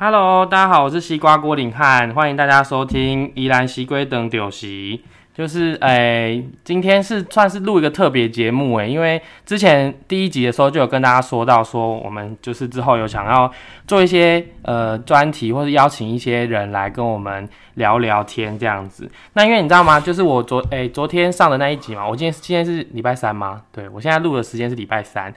[0.00, 5.02] Hello，大家好，我是西瓜郭林汉，欢迎大家收听宜兰西龟等酒席。
[5.34, 13.52] 就是诶、今天是算是录一个特别节目诶，因为之前第一集的时候就有跟大家说到，说我们就是之后有想要
[13.88, 19.10] 做一些呃专题，或者邀请一些人来跟我们聊聊天这样子。
[19.32, 19.98] 那因为你知道吗？
[19.98, 23.62] 就是我昨诶、昨天上的那一集嘛，我今天今天是礼拜三吗？
[23.72, 25.34] 对我现在录的时间是礼拜三。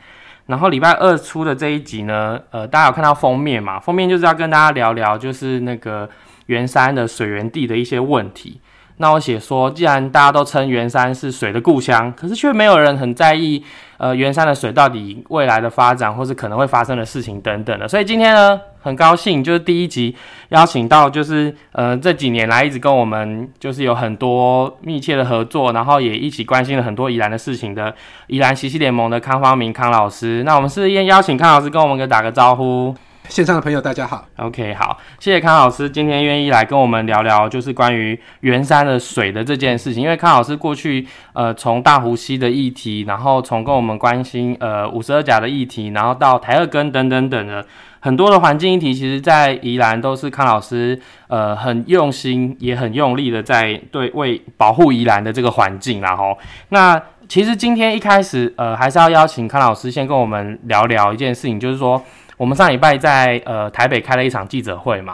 [0.47, 3.79] 然后礼拜二出的这一集呢，呃，大家有看到封面嘛？
[3.79, 6.09] 封面就是要跟大家聊聊，就是那个
[6.47, 8.59] 圆山的水源地的一些问题。
[8.97, 13.63] 那我写说，既然大家都称圆山是水的故乡，可是却没有人很在意，
[14.01, 17.87] 呃，圆山的水到底未来的发展，或是可能会发生的事情等等的。
[17.87, 20.15] 所以今天呢，很高兴就是第一集
[20.49, 27.93] 邀请到，就是呃这几年来一直跟我们就是有很多密切的合作，然后也一起关心了很多宜兰的事情的
[28.25, 30.41] 宜兰西西联盟的康方明康老师。
[30.43, 32.95] 那我们是先邀请康老师跟我们给打个招呼？
[33.29, 40.03] 线上的朋友大家好，OK，好，谢谢康老师今天愿意来跟我们聊聊，就是关于圆山的水的这件事情。
[40.03, 47.65] 因为康老师过去呃从大湖溪的议题，然后从跟我们关心呃五十二甲的议题，然后到台二根等等等的
[48.01, 56.37] 很多的环境议题，其实在宜兰都是康老师呃很用心也很用力的在对为保护宜兰的这个环境啦吼。
[56.69, 62.03] 那其实今天一开始呃还是要邀请康老师先跟我们聊聊一件事情，就是说。
[62.41, 65.13] 我们上礼拜在呃台北开了一场记者会嘛，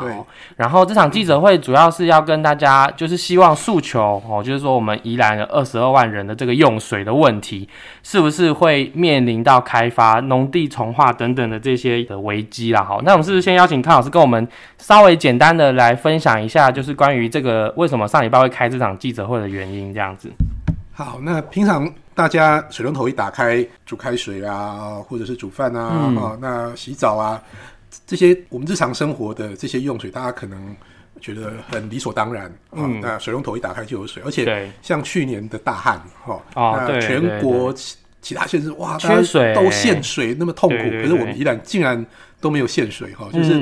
[0.56, 7.68] 然后这场记者会主要是要跟大家就是希望诉求哦，就是说我们宜兰的二十二万人的这个用水的问题，
[8.02, 12.82] 是不是会面临到开发、农地重化等等的这些的危机啦？
[12.82, 14.48] 好，那我们是不是先邀请康老师跟我们
[14.78, 20.32] 稍微简单的来分享一下，就是关于这个为什么上礼拜会开这场记者会的原因，这样子。
[20.94, 26.18] 好，那平常大家水龙头一打开，煮开水啊，或者是煮饭啊，嗯。
[26.18, 27.40] 啊，那洗澡啊，
[28.08, 30.76] 这些我们日常生活的这些用水，大家可能
[31.22, 32.82] 觉得很理所当然啊。
[32.90, 33.00] 嗯。
[33.00, 39.54] 那水龙头一打开就有水，而且，像去年的大旱哈，那全国其其他县市哇，缺水。
[39.54, 41.04] 都限水，那么痛苦，对对对。
[41.04, 42.04] 可是我们宜兰竟然
[42.42, 43.54] 都没有限水哈，就是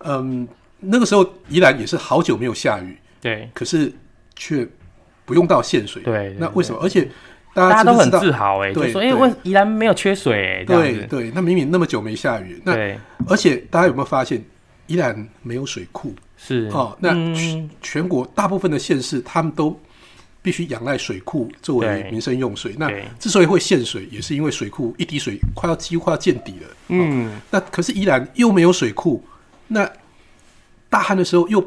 [0.00, 0.48] 嗯，
[0.80, 3.50] 那个时候宜兰也是好久没有下雨，对。
[3.52, 3.92] 可是
[4.34, 4.66] 却
[5.26, 6.00] 不用到限水。
[6.02, 6.80] 对，那为什么？
[6.82, 7.06] 而且
[7.58, 8.10] 大大家都很？
[8.10, 10.64] 自豪哎、就说哎，对对问宜兰没有缺水。
[10.66, 12.98] 对对，那明明那么久没下雨，那对，
[13.28, 14.42] 而且大家有没有发现，
[14.86, 16.96] 宜兰没有水库是哦？
[17.00, 19.78] 那嗯全全国大部分的县市，他们都
[20.40, 22.74] 必须仰赖水库作为民生用水。
[22.78, 26.66] 那之所以会限水，也是因为水库一滴水快要几乎快要见底了。
[26.88, 29.22] 嗯，那可是宜兰又没有水库，
[29.66, 29.88] 那
[30.88, 31.60] 大旱的时候又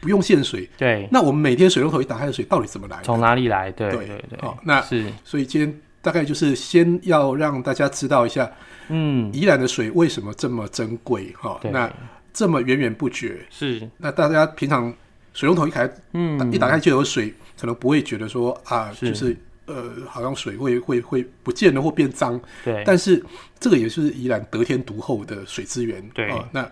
[0.00, 3.02] 不用限水，对，那我们每天水龙头一打开的水到底怎么来的？
[3.04, 3.70] 从哪里来？
[3.72, 4.06] 对对。
[4.06, 5.04] 对对，好那是。
[5.24, 8.50] 所以今天大概就是先要让大家知道一下，
[8.88, 11.58] 嗯，宜兰的水为什么这么珍贵哈？
[11.60, 11.70] 对。
[11.70, 11.92] 那
[12.32, 13.88] 这么源源不绝，是。
[13.96, 14.94] 那大家平常
[15.34, 16.52] 水龙头一开，嗯。
[16.52, 19.08] 一打开就有水，可能不会觉得说啊，是。
[19.08, 19.36] 就是
[19.66, 23.22] 呃，好像水会会会不见了或变脏，对，但是
[23.60, 26.30] 这个也是宜兰得天独厚的水资源，对。
[26.30, 26.70] 啊那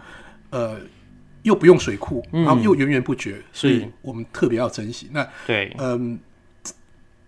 [0.51, 0.77] 呃
[1.47, 2.45] 又不用水库，嗯。
[2.45, 5.09] 然后又源源不绝，所以我们特别要珍惜。
[5.13, 5.75] 那对。
[5.79, 6.19] 嗯，
[6.63, 6.75] 这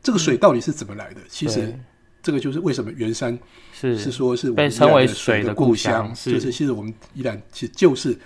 [0.03, 1.21] 这个水到底是怎么来的？
[1.29, 1.73] 其实
[2.23, 3.39] 这个就是为什么圆山
[3.73, 3.97] 是。
[3.97, 6.33] 是说是被称为水的故乡是。
[6.33, 8.19] 就是其实我们宜兰其实就是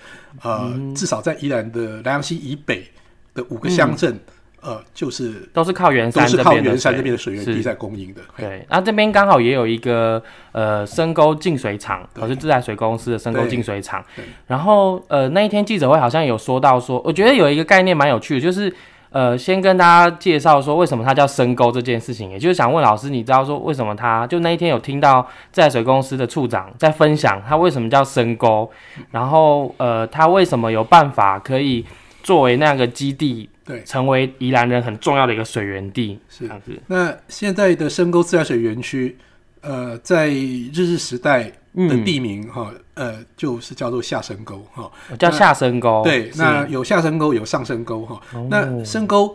[0.42, 0.94] 呃，嗯。
[0.94, 2.88] 至少在宜兰的南阳溪以北
[3.34, 4.18] 的五个乡镇，
[4.62, 8.20] 呃，就是都是靠圆都是靠山这边的圆山这边的水源地是在供应的。
[8.36, 14.04] 对，那这边刚好也有一个呃深沟净水厂，对我是自来水公司的深沟净水厂。
[14.46, 18.72] 然后呃那一天记者会好像有说到说，我觉得有一个概念蛮有趣的，就是
[19.10, 28.70] 呃先跟大家介绍说为什么它叫深沟这件事情，也就是想问老师，你知道说为什么它就那一天有听到自来水公司的处长在分享它为什么叫深沟，
[29.10, 31.84] 然后呃它为什么有办法可以
[32.22, 39.16] 作为那个基地，对成为宜兰人很重要的一个水源地，是这样子，那现在的深沟自来水园区，
[39.60, 44.90] 呃，在日治时代的嗯，地名哈、呃，就是叫做下深沟哈。
[45.18, 48.20] 叫下深沟，对，那有下深沟，有上深沟哈。
[48.34, 49.34] 哦那深沟，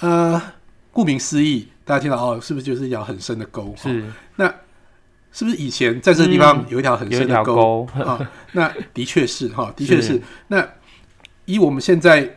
[0.00, 0.42] 呃，
[0.90, 3.74] 顾名思义，大家听到哦，是不是就是一条很深的沟？
[3.76, 4.04] 是。
[4.36, 4.52] 那
[5.32, 7.86] 是不是以前在这个地方有一条很深的沟？
[7.94, 10.22] 啊，那的确是哈，的确是 是。
[10.48, 10.68] 那
[11.46, 12.28] 以我们现在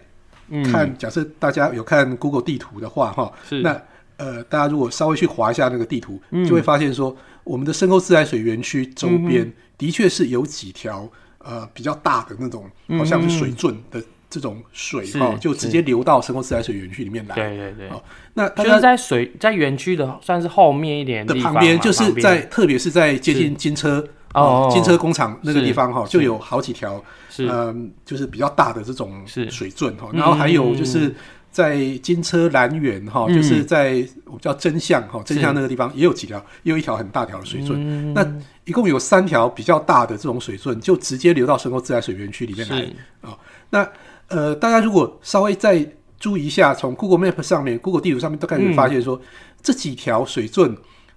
[0.49, 0.63] 嗯。
[0.71, 3.61] 看，假设大家有看 Google 地图的话哈，是。
[3.61, 3.81] 那
[4.17, 6.45] 呃，大家如果稍微去划一下那个地图，嗯。
[6.45, 11.09] 就会发现说，我们的深沟自来水园区周嗯边的确是有几条
[11.39, 12.97] 呃比较大的那种，嗯。
[12.97, 17.35] 好像是水圳的这种水是哈，就直接流到深沟自来水园区里面来。
[17.35, 18.01] 对对对，哦
[18.33, 27.47] 那大家就是在水在园区的算是后面一点的旁边，就是在特别是在接近金车哦金车工厂那个地方哈，就有好几条，是。
[27.49, 31.13] 嗯，就是比较大的这种水圳哈，嗯然后还有就是
[31.51, 33.35] 在金车兰园哈，嗯。
[33.35, 38.13] 就是在我们叫真相哈，真相那个地方也有几条，也有一条很大条的水圳，嗯。
[38.13, 38.25] 那
[38.65, 43.37] 一共有三条比较大的这种水圳，就直接流到深沟自来水园区里面来啊。
[43.69, 43.87] 那
[44.27, 45.87] 呃，大家如果稍微再
[46.19, 49.21] 注意一下，从 Google Map 上面、Google 地图上面，大概会发现说，
[49.61, 50.75] 这几条水圳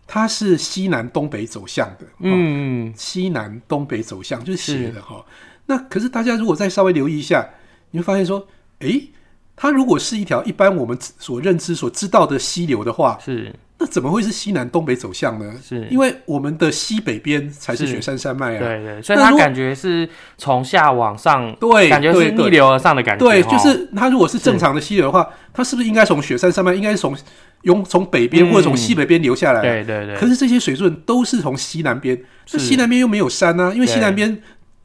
[0.08, 2.06] 它是西南东北走向的。
[2.06, 5.24] 哦嗯，西南东北走向就是斜的哈。
[5.66, 7.46] 那可是大家如果再稍微留意一下，
[7.90, 9.10] 你会发现说，诶，
[9.54, 15.54] 它如果是一条一般我们所认知、所知道的溪流的话，是那怎么会是西南东北走向呢？
[15.62, 18.58] 是，因为我们的西北边才是是雪山山脉啊。
[18.58, 27.16] 对对，所以它感觉是从下往上，对，感觉是逆流而上的感觉，对，哦就是它如果是正常的溪流的话，它是不是应该从雪山山脉，应该是从
[27.64, 28.52] 从从北边嗯。
[28.52, 29.60] 或者从西北边流下来？
[29.60, 32.20] 对对对，可是这些水圳都是从西南边，
[32.52, 34.40] 那西南边又没有山啊，因为西南边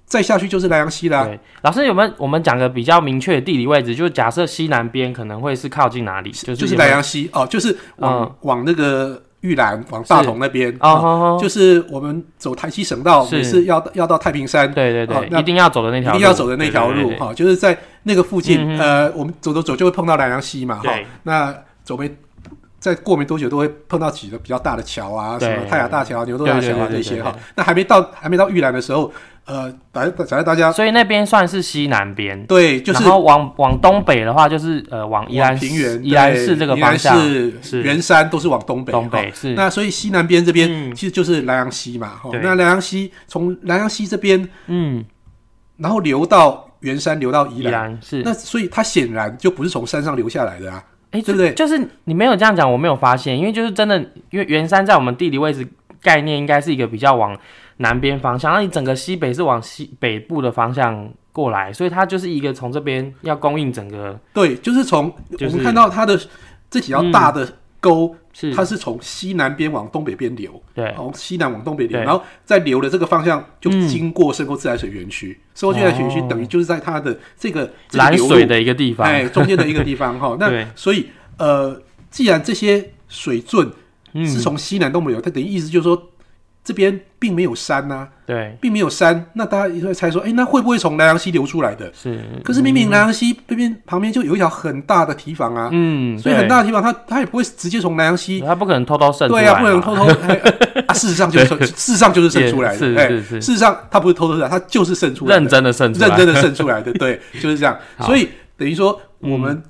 [0.06, 1.26] 再下去就是莱阳溪啦。
[1.26, 3.96] 对，老师有没有我们讲个比较明确的地理位置？
[3.96, 6.32] 就是假设西南边可能会是靠近哪里？
[6.32, 6.90] 就是就是有没有？
[6.90, 8.36] 莱阳溪哦，就是往、嗯。
[8.42, 13.36] 往那个玉兰往大同那边哦，就是我们走台西省道，是。
[13.38, 21.54] 每次要要到太平山，对对对，哦一定要走的那一条一，定要走的那条路哈、就是在那个附近，嗯呃，我们走走走就会碰到南阳溪嘛哈、对那
[21.84, 22.10] 走没
[22.84, 27.34] 再过没多久都会碰到几个比较大的桥啊，什么太雅大桥、牛斗大桥啊这些哈。
[27.56, 29.10] 那还没到还没到玉兰的时候，
[29.46, 32.46] 呃，反正反正大家所以那边算是西南边。
[32.46, 37.82] 对，就是然后往往东北的话，就是呃往宜兰平原、宜兰对市这个方向，市是。
[37.82, 39.54] 圆山都是往东北，东北是。
[39.54, 40.94] 那所以西南边这边、嗯。
[40.94, 42.32] 其实就是莱阳溪嘛，哈。
[42.44, 45.06] 那莱阳溪从莱阳溪这边，嗯，
[45.78, 48.22] 然后流到圆山，流到宜兰是。
[48.24, 50.84] 那所以它显然就不是从山上流下来的啊。
[51.14, 51.54] 哎，对不对？
[51.54, 53.98] 就是你没有这样讲，我没有发现，因为就是真的，
[54.32, 55.66] 因为圆山在我们地理位置
[56.02, 57.38] 概念应该是一个比较往
[57.78, 66.20] 南边方向，那你整个西北是往西北部的方向过来，所以它就是一个从这边要供应整个对，就是从、就是我们看到它的
[66.70, 67.48] 这几条大的
[67.80, 68.54] 沟，是。
[68.54, 70.92] 它是从西南边往东北边流，对。
[70.96, 75.40] 从西南往东北流，然后在流的这个方向就嗯经过深沟自来水园区。
[75.56, 80.36] 深沟自来水园区哦等于就是在它的这个这个拦水的一个地方，哎，中间的一个地方哈。
[80.42, 81.08] 那所以
[81.38, 83.72] 呃，既然这些水圳
[84.14, 84.28] 嗯。
[84.28, 86.10] 是从西南东北流，它等于意思就是说
[86.64, 91.92] 这边并没有山呐、对并没有山，那大家也会猜说，哎，那会不会从南洋溪流出来的？
[91.94, 98.40] 是，可是明明南洋溪这边旁边就有一条很大的堤防啊，嗯，所以很大的堤防，它它也不会直接从南洋溪。
[98.42, 100.42] 它不可能偷偷渗出对啊，来嘛，不能偷偷 哎
[100.88, 100.94] 啊！
[100.94, 107.78] 事实上就是事实上就是渗出来的，是哎是是事实上它不是偷偷的，它就是渗出来的，认真的渗出来，认真的渗出来的，对，就是这样。
[108.02, 109.62] 所以等于说，我们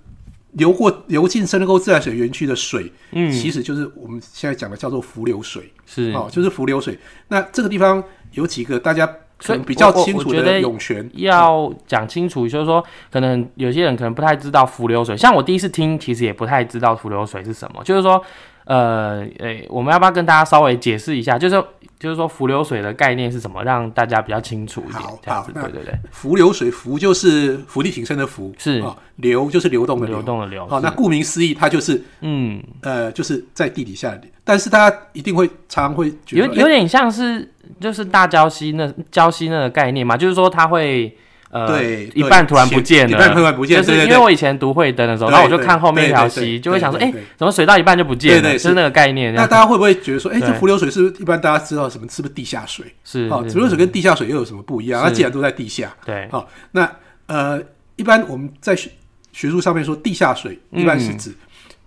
[0.54, 6.12] 流过流进深沟自来水园区的水，嗯，其实就是我们现在讲的叫做浮流水，是。
[6.12, 6.98] 哦，就是浮流水。
[7.28, 9.06] 那这个地方有几个大家
[9.38, 17.84] 可能比较清楚的涌泉，要讲清楚，就是说，可能有些人可能不太知道浮流水，像我第一次听，其实也不太知道浮流水是什么。
[17.84, 18.24] 就是说，
[18.66, 21.38] 呃，诶、我们要不要跟大家稍微解释一下？
[21.38, 21.68] 就是说
[22.00, 25.20] 就是说浮流水的概念是什么，让大家比较清楚一点好。
[25.22, 30.68] 这样子，好对对对，浮流水，浮就是浮力挺身的浮，是哦，流就是流动的流动的流。
[30.68, 37.50] 好，是那顾名思义，它就是嗯，呃，就是在地底下，但是大家一定会常常会觉得，有有点像是
[37.80, 41.16] 就是大礁溪那礁溪那个概念嘛，就是说它会。
[41.54, 48.42] 呃，对一半突然不见了，一半突然不见就是因为我以前读慧灯的时候，然后我就看后面一条溪，就会想说，哎、怎么水到一半就不见了？
[48.42, 49.32] 对对就是那个概念。
[49.36, 52.08] 那大家会不会觉得说，哎、对这浮流水是不是一般大家知道什么？
[52.10, 52.88] 是不是地下水？
[53.04, 55.00] 是，好，是浮流水跟地下水又有什么不一样？
[55.04, 56.92] 是它既然都在地下，对，好，那
[57.28, 57.62] 呃，
[57.98, 58.90] 一般我们在学
[59.32, 61.32] 学术上面说地下水，嗯一般是指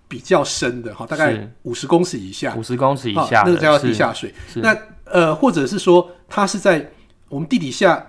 [0.07, 4.33] 比较深的，哈，大概五十公尺以下，五十公尺以下的，那个叫是地下水。
[4.53, 6.89] 是那呃，或者是说它是在
[7.29, 8.05] 我们地底下，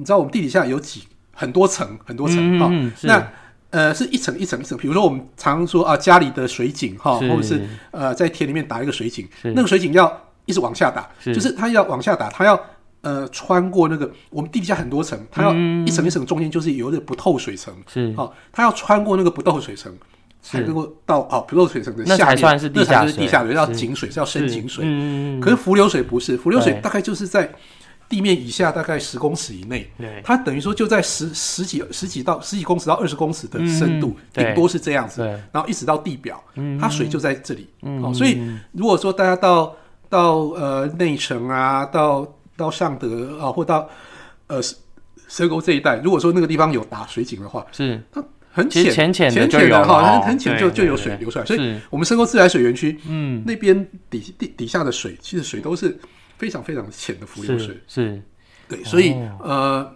[0.00, 1.02] 你知道我们地底下有几
[1.34, 3.30] 很多层，很多层哈、那
[3.68, 7.28] 呃是一层一层一层，比如说我们常说啊家里的水井哈，是。
[7.28, 10.10] 或者是呃在田里面打一个水井，那个水井要
[10.46, 11.34] 一直往下打，是。
[11.34, 12.58] 就是它要往下打，它要
[13.02, 15.86] 呃穿过那个我们地底下很多层，它要嗯。
[15.86, 18.14] 一层一层中间就是有一个不透水层，是。
[18.16, 19.94] 哦、它要穿过那个不透水层。
[20.42, 24.86] 才是能够到哦，不透水层的下面，才算是地那才是地下水，要井水，是要深井水。
[25.38, 27.52] 可是浮流水不是，浮流水大概就是在
[28.10, 37.68] 地面以下大概十公尺以内，对它等于说就在十十几十几到十几公尺到二十公尺的深度顶多是这样子，然后一直到地表，嗯它水就在这里。
[37.82, 39.76] 嗯哦，所以如果说大家到
[40.08, 42.26] 到呃内城啊，到
[42.56, 43.88] 到尚德啊，或到
[44.48, 44.60] 呃
[45.28, 55.96] 深沟这一带，如果说那个地方有打水井的话，是它很浅浅浅的哈，很很浅就就有水流出来，所以我们深沟自来水园区嗯那边底地底下的水，其实水都是
[56.40, 57.66] 非常非常浅的浮流水。
[57.68, 58.22] 是是，
[58.66, 59.92] 对，所以、呃，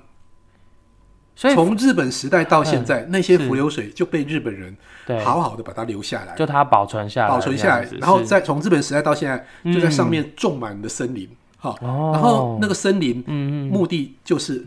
[1.34, 4.76] 所以从日本时代到现在，那些浮流水就被日本人，
[5.24, 8.26] 好好的把它留下来，就它保存下来，保存下来然后是。
[8.26, 11.26] 再从日本时代到现在，就在嗯上面种满了森林。
[11.56, 12.10] 好、哦。
[12.12, 14.62] 然后那个森林嗯嗯，目的就是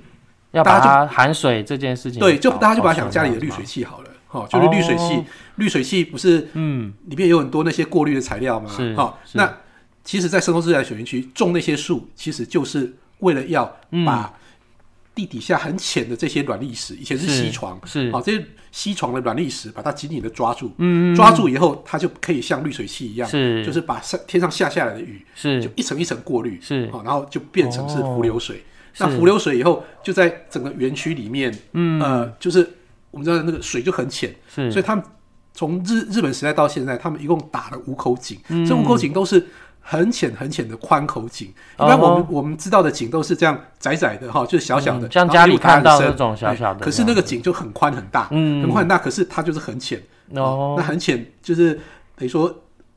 [0.49, 5.25] 要把它含水这件事情，对，就大家就把它想家里的滤水器好了，哈、就是滤水器哦，
[5.57, 8.67] 滤水器不是嗯，里面有很多那些过滤的材料吗？
[8.75, 9.55] 是好、那
[10.07, 14.05] 其实，在深沟自然水源区种那些树，其实就是为了要嗯。
[14.05, 14.33] 把
[15.13, 18.11] 地底下很浅的这些软砾石，以前是是溪床，是。
[18.11, 23.65] 好、这些溪床的软砾石，把它紧紧的抓住，嗯，嗯抓住以后，它就可以像滤水器一样，是。
[23.65, 25.61] 就是把上天上下下来的雨，是。
[25.61, 26.87] 就一层一层过滤，是。
[26.91, 28.63] 好、然后就变成是浮流水。
[28.99, 31.99] 那浮流水以后，就在整个园区里面，嗯。
[31.99, 32.69] 呃，就是
[33.09, 34.71] 我们知道那个水就很浅，是。
[34.71, 35.03] 所以他们
[35.51, 38.63] 从日日本时代到现在，他们一共打了五口井，嗯。
[38.63, 39.47] 这五口井都是
[39.89, 41.47] 很浅很浅的宽口井。
[41.47, 48.61] 一般我们、哦我们知道的井都是这样窄窄的哈，就是小小的，嗯像家里看到那种小小的哎可是那个井就很宽很大，嗯。
[48.61, 50.01] 很宽很大，可是它就是很浅。
[50.35, 50.75] 哦。
[50.77, 51.73] 那很浅就是
[52.17, 52.53] 等于说，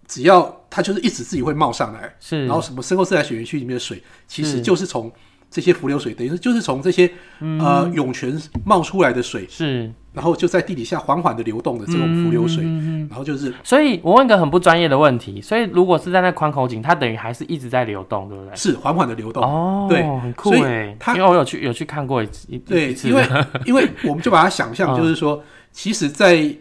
[0.08, 5.12] 只要它就是一直自己会冒上来，是，然后什么深沟自来水源区里面的水，其实就是从
[5.48, 7.60] 这些浮流水，等于是就是从这些、嗯。
[7.60, 12.64] 呃涌泉冒出来的水，是然后就在地底下缓缓的流动的这种浮流水，
[13.08, 18.56] 然后就是所以我问一个很不专业的问题，所以如果是在那宽口井，它等于还是一直在流动，对不对？
[18.56, 19.40] 是缓缓的流动。
[19.44, 23.24] 哦，对很酷哎，它因为我有去有去看过一次，一对因为
[23.66, 25.40] 因为我们就把它想象，嗯就是说，
[25.70, 26.52] 其实在，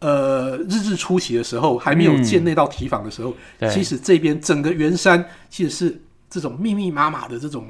[0.00, 7.64] 呃日治初期的时候，还没有建那道堤防的时候，嗯其实这边整个圆山其实是这种密密麻麻的这种。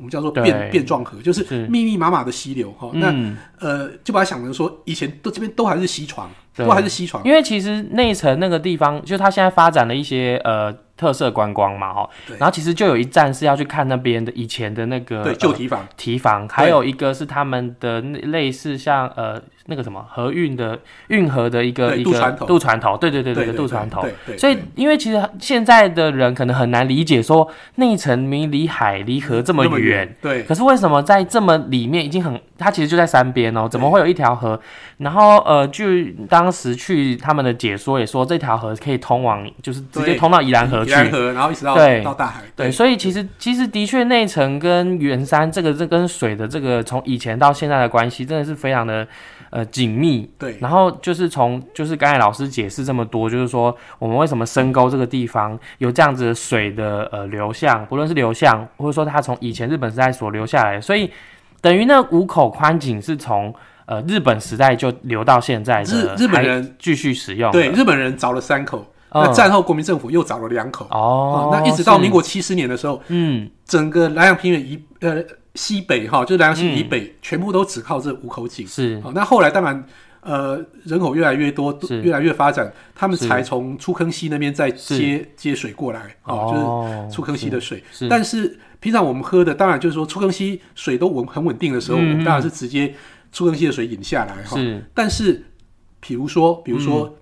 [0.00, 2.90] 我们叫做变变状河，就是是密密麻麻的溪流哈。
[2.94, 7.22] 那嗯，呃，就把它想成说，以前都这边都还是溪床，都还是溪床。
[7.22, 20.78] 因为其实内城那个地方，就它现在发展了一些呃特色观光嘛，哈，然后其实就有一站是要去看那边的以前的那个旧提防，堤防，还有一个是他们的那类似像呃那个什么河运的
[21.08, 22.10] 运河的一个一个
[22.46, 22.98] 渡船头。
[22.98, 24.06] 对对对对，渡船头。
[24.36, 34.60] 所以，因为其实现在的人可能很难理解，说内城明明离海离河这么远，，对，可是为什么在这么里面已经很，它其实就在山边哦，怎么会有一条河？
[34.98, 41.32] 然后呃，据当时去他们的解说也说，这条河可以通往，就是直接通到宜兰河去。
[41.32, 49.06] 然后一直到对到大海，对，所以其实其实的确内城跟圆山这个这跟水的这个从以前到现在的关系真的是非常的
[49.50, 50.28] 呃紧密。
[50.38, 61.10] 对然后就是从就是刚才老师解释这么多，就是说我们为什么深沟这个地方有这样子的水的呃流向，不论是流向或者说它从以前日本时代所留下来的，所以
[61.60, 63.54] 等于那五口宽井是从
[63.86, 67.50] 呃日本时代就流到现在的，日日本人继续使用。
[67.52, 70.86] 对日本人凿了三口，嗯那战后国民政府又找了两口。
[70.90, 73.48] 哦，那一直到民国七十年的时候，嗯。
[73.64, 75.22] 整个南洋平原以呃
[75.54, 78.66] 西北哈，就是南洋西以北，全部都只靠这五口井。
[78.66, 79.00] 是。
[79.00, 79.84] 好，那后来当然
[80.22, 87.82] 呃人口越来越多，越来越发展，他们才从出坑溪那边再接接水过来，哦，就是出坑溪的水。
[87.92, 88.08] 是。
[88.08, 92.92] 但是平常我们喝的，当然就是说出坑溪水都稳很稳定的时候，嗯我们当然是直接
[93.30, 94.56] 出坑溪的水引下来哈。
[94.56, 94.84] 是。
[94.92, 95.44] 但是
[96.00, 97.14] 比如说，比如说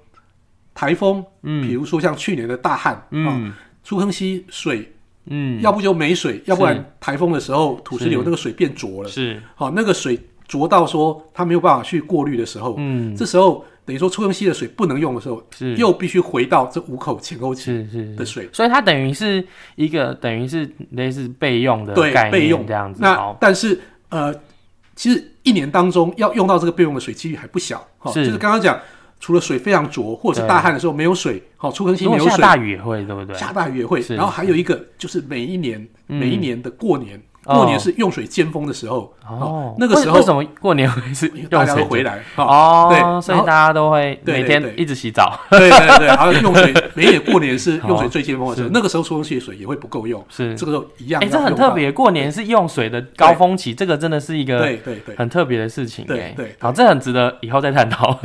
[0.79, 1.67] 台风，嗯。
[1.67, 4.93] 比嗯如说像去年的大旱，啊，嗯出坑溪水
[5.27, 9.43] 嗯，要不就没水，要不然台风的时候土石流那个水变浊了，是。
[9.57, 13.17] 好，那个水浊到说它没有办法去过滤的时候，嗯。
[13.17, 15.75] 这时候等于说出坑溪的水不能用的时候，是。
[15.75, 19.45] 又必须回到这五口浅沟井是是是，的水，所以它等于是
[19.75, 22.61] 一个等于是类似备用的对概备用。
[22.61, 23.01] 念这样子。
[23.03, 23.81] 那，但是
[24.11, 24.33] 呃，
[24.95, 28.25] 其实一年当中要用到这个备用的水几率还不小，哈，是。
[28.25, 28.79] 就是刚刚讲，
[29.21, 33.37] 除了水非常浊，或者是大旱的时候没有水，好，出坑溪如果下没有水，大雨也会，对不对？
[33.37, 36.19] 下大雨也会，然后还有一个就是每一年嗯。
[36.19, 37.23] 每一年的过年，哦
[37.57, 50.55] 过年是用水尖峰的时候，哦，那个时候为为什么过年会是 用水就家都回来，哈，哦，对所以大家都会每天一直洗澡，对 对对，然后用水， 每一年过年是用水最尖峰的时候是，那个时候出空气的水也会不够用，是。
[50.55, 51.29] 这个时候一样哎。
[51.29, 55.17] 这很特别，过年是用水的高峰期，这个真的是一个对对对。
[55.17, 56.35] 很特别的事情，对哎。
[56.37, 58.19] 对好，这很值得以后再探讨。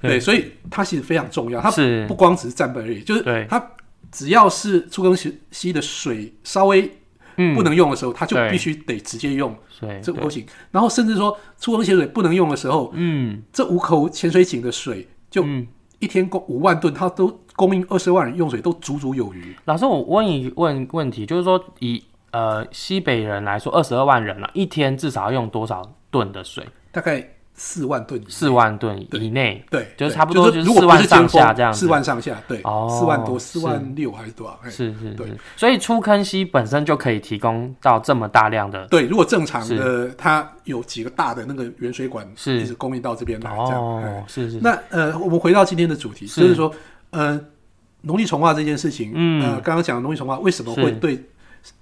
[0.00, 2.06] 对，所以它其实非常重要，它是。
[2.06, 3.46] 不光只是占本而已，就是对。
[3.48, 3.62] 它
[4.10, 5.16] 只要是出坑
[5.50, 6.90] 溪的水稍微
[7.38, 9.56] 嗯，不能用的时候，它就必须得直接用
[10.02, 15.66] 这五口井，然后甚至说出风潜水不能用的时候，嗯这五口潜水井的水就嗯。
[16.00, 19.52] 一天供五万吨，它都供应二十万人用水，都足足有余。
[19.64, 26.64] 老师，我问一问问题，就是说以呃西北人来说，二十二万人了、一天至少要用多少吨的水？
[26.92, 34.58] 大概四万吨以内四万吨以内，对，对就差不多就是如果4万上下这样子四万上下，对，哦四万多，四万六还是多少？
[34.62, 43.96] 哎是是对，所以出坑溪本身就可以提供到这么大量的对，如果正常的，它有几个大的那个原水管是一直供应到这边来，这样。
[43.98, 46.72] 哎哦，是是，那呃，我们回到今天的主题，就是说，
[47.10, 47.40] 呃，
[48.02, 51.20] 农历重化这件事情，嗯呃，刚刚讲的农历重化为什么会是对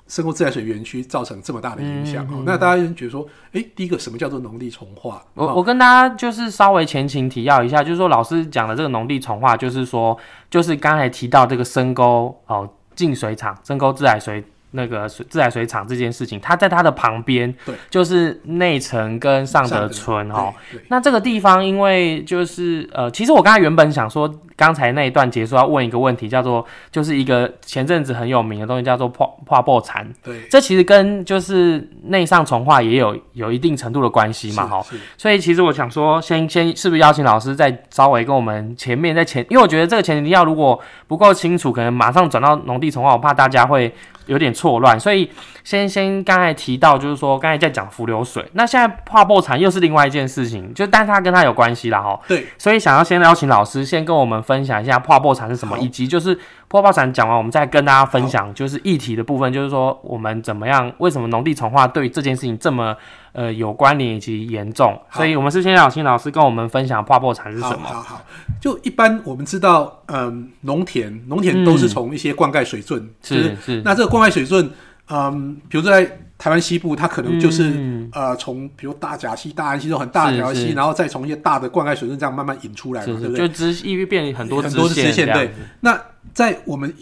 [0.08, 2.24] 深沟自来水园区造成这么大的影响？
[2.26, 5.16] 嗯嗯哦那大家就觉得说，哎，第一个什么叫做农地重化？
[5.34, 10.16] 哦我我跟大家就是稍微前情提要一下，就是说老师讲的这个农地重化，就是说
[10.48, 14.44] 就是刚才提到这个深沟哦净水厂、深沟自来水
[14.76, 20.54] 那个水自来水厂这件事情，它在它的旁边，对，就是内城跟上德村哦。
[20.88, 30.06] 那这个地方，因为就是呃，其实我刚才原本想说，刚才那一段结束要问一个问题，叫做就是一个前阵子很有名的东西，叫做破破破蚕。
[30.22, 34.84] 对，这其实跟就是内上重化也有有一定程度的关系嘛，哈。
[35.16, 43.92] 所以其实我想说，先先是不是邀请老师再稍微跟我们前面在前，因为我觉得这个前提要如果不够清楚，可能马上转到农地重化，我怕大家会
[44.26, 44.98] 有点错乱。
[44.98, 45.28] 所以
[45.66, 52.20] 先先刚才提到，就是说刚才在讲浮流水，那现在化破产又是另外一件事情，就但是它跟它有关系啦，哈。
[52.28, 62.96] 对，所以想要先邀请老师先跟我们分享一下破破产是什么，以及就是破破产讲完，我们再跟大家分享就是议题的部分，就是说我们怎么样，为什么农地重化对于这件事情这么
[63.32, 64.96] 呃有关联以及严重。
[65.10, 67.80] 所以我们是先邀请老师跟我们分享破破产是什么。
[67.82, 68.22] 好好，
[68.60, 74.70] 就一般我们知道，嗯，农田农田都是从一些灌溉水圳，就是是是，那这个灌溉水圳，
[75.08, 78.08] 嗯，比如说在台湾西部，它可能就是、嗯。
[78.12, 80.74] 呃，从比如大甲溪、大安溪这种很大的条溪，是是。
[80.74, 83.48] 然后再从一些大的灌溉水圳这样慢慢引出来嘛，是是，对不对？
[83.48, 85.50] 就支一变很多很多的支线线对。
[85.80, 86.00] 那
[86.34, 86.92] 在我们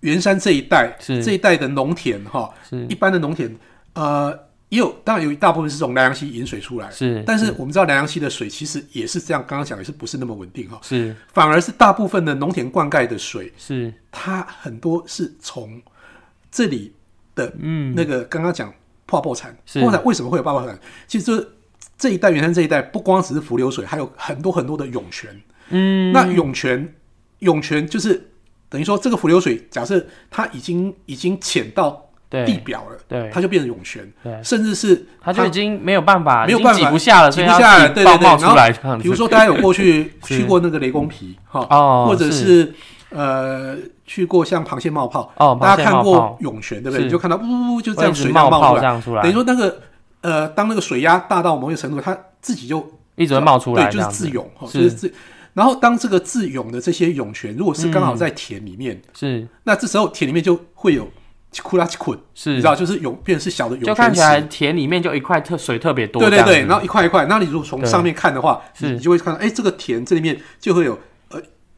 [0.00, 1.22] 圆山这一带，是。
[1.22, 2.84] 这一带的农田哈，是。
[2.86, 3.54] 一般的农田，
[3.94, 4.30] 呃，
[4.68, 11.14] 也有当然有一大部分是从南洋溪引水出来，是，但是我们知道南洋溪的水其实也是这样，刚刚讲也是不是那么稳定哈，是。
[11.32, 13.92] 反而是大部分的农田灌溉的水，是。
[14.10, 15.80] 它很多是从
[16.50, 16.92] 这里
[17.36, 18.72] 的嗯那个刚刚讲
[19.06, 20.76] 泡泡产，是泡泡产为什么会有泡泡产？
[21.06, 21.48] 其实就是
[21.96, 25.30] 这一代原山这一代不光只是浮流水，还有很多很多的涌泉。
[25.68, 26.94] 嗯那涌泉，
[27.40, 28.30] 涌泉就是
[28.68, 38.82] 等于说这个浮流水，假设它已经已经潜到地表了，对它就变成涌泉，对，甚至是它就已经没有办法，没有办法挤不下了，挤不下来，自己爆对对对。
[38.82, 38.98] 然后。
[38.98, 42.74] 比如说大家有过去 去过那个雷公皮哈，哦，或者是
[43.16, 47.04] 呃去过像螃蟹冒泡，哦，大家看过涌泉对不对？
[47.04, 49.80] 你就看到呜呜就这样水冒冒出来，这样出来，等于说那个
[50.20, 55.12] 呃，当那个水压大到某一个程度，它自己就一直会冒出来，对，就是自涌就是自。
[55.54, 58.16] 然后当这个自涌的这些涌泉，如果是刚好嗯。
[58.18, 59.48] 在田里面，是。
[59.64, 61.08] 那这时候田里面就会有
[61.62, 64.38] 库拉奇捆，你知，道，就是涌变成是小的涌泉就看起来。
[64.42, 68.92] 田里面就一块特水特别多，对对对，然后一块一块，那你如果从上面看的话，是。
[68.92, 70.98] 你就会看到，哎，这个田这里面就会有呃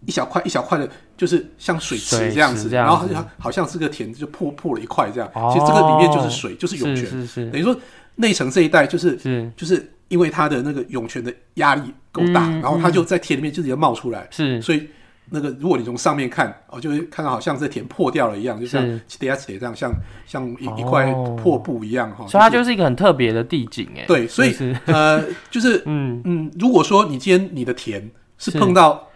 [0.06, 7.50] 一小块一小块的，就是像水池这样子，然后好像好像是个田就破破了一块这样，哦其实这个里面就是水，就是涌泉，是是是。
[7.50, 7.76] 等于说
[8.14, 9.50] 内城这一带就是是。
[9.56, 14.62] 就是因为它的那个涌泉的压力够大，嗯然后它就在田里面就直接冒出来，是。
[14.62, 14.88] 所以
[15.30, 18.98] 那个如果你从上面看，哦，就会看到好像这田破掉了一样，就像是。
[19.06, 19.92] 起叠起叠这样，像
[20.26, 22.26] 像一、哦一块破布一样哈。
[22.26, 24.76] 所以它就是一个很特别的地景哎，对，所以就是。
[24.86, 26.22] 呃，就是嗯。
[26.24, 28.00] 嗯，如果说你今天你的田
[28.38, 28.58] 是是。
[28.58, 29.06] 碰到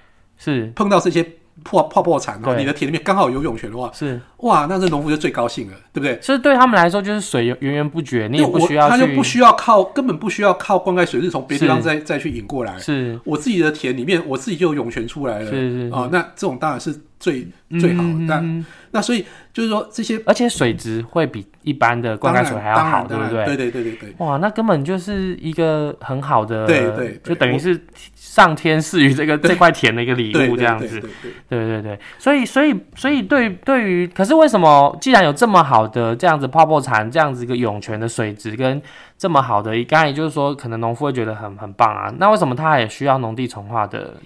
[0.43, 1.25] 是碰到这些
[1.63, 6.19] 破泡泡产，哦，对你的田里面刚好有涌泉的话，是，哇，那这农夫就最高兴了，对不对？
[6.21, 12.77] 所以对他们来说就是水源源不绝，你也不需要去他就不需要靠，根本不需要靠灌溉水是从别地方再再去引过来。
[12.79, 15.51] 是我自己的田里面，我自己就有涌泉出来了。
[15.51, 16.93] 是是啊、那这种当然是
[17.23, 17.47] 最
[17.81, 18.67] 最好但。
[18.91, 23.45] 那、所以就是说这些而且水质会比一般的灌溉水还要好，对不对？
[23.47, 24.15] 对对对对对。
[24.19, 27.81] 哇，那根本就是一个很好的，对就等于是
[28.15, 31.01] 上天赐予这个 这块田的一个礼物这样子。
[31.49, 38.83] 对对对所以所以所以对对于，可是为什么既然有这么好的这样子泡泡产这样子一个涌泉的水质跟
[39.17, 44.17] 这么好的，刚才也就是说，可能农夫会觉得很很棒啊，那为什么他也需要农地重化的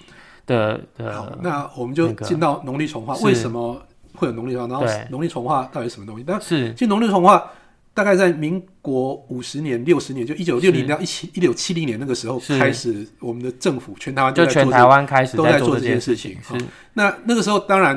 [0.47, 0.81] 的
[1.13, 3.81] 好的？，那我们就进到农历重化，为什么
[4.15, 4.69] 会有农历重化？
[4.69, 6.25] 然后农历重化到底是什么东西？
[6.27, 7.51] 但是其实农历重化
[7.93, 14.85] 大概在民国五十年、六十年，就一九六零到一七一九七零年那个时候开始，我们的政府全台湾就全台。
[14.85, 17.97] 湾开始都在做这件事事情情，是那那个时候当然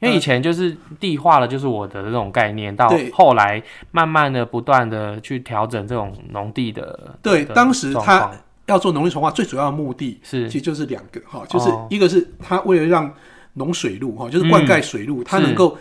[0.00, 8.30] 因为以前就是地化了就是我的这种概念，到后来慢慢的不断的去调整这种农地的的对当时他
[8.66, 10.48] 要做农业重化，最主要的目的是。
[10.48, 11.86] 其实就是两个哈，就是哦。
[11.90, 13.12] 一个是它为了让
[13.54, 15.78] 农水路哈，就是灌溉水路，它能够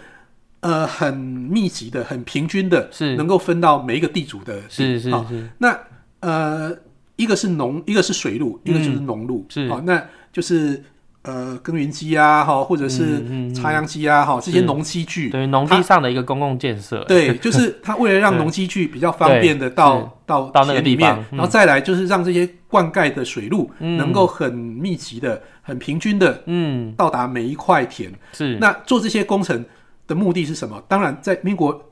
[0.62, 3.16] 呃很密集的、很平均的，是。
[3.16, 5.50] 能够分到每一个地主的地是是是。
[5.58, 5.78] 那
[6.20, 6.72] 呃
[7.16, 9.70] 一个是农，一个是水路，一个就是农路，是。
[9.70, 10.84] 好、那就是
[11.26, 28.12] 呃耕耘机啊，哈，或者是插秧机啊，哈，这些农机具，对于农地上的一个公共建设，对，就是 它为了让农机具比较方便的到到到那个田里面然后再来就是让这些灌溉的水路嗯能够很密集的、很平均的嗯，到达每一块田。
[28.34, 29.64] 是，那做这些工程
[30.08, 30.82] 的目的是什么？
[30.88, 31.90] 当然，在民国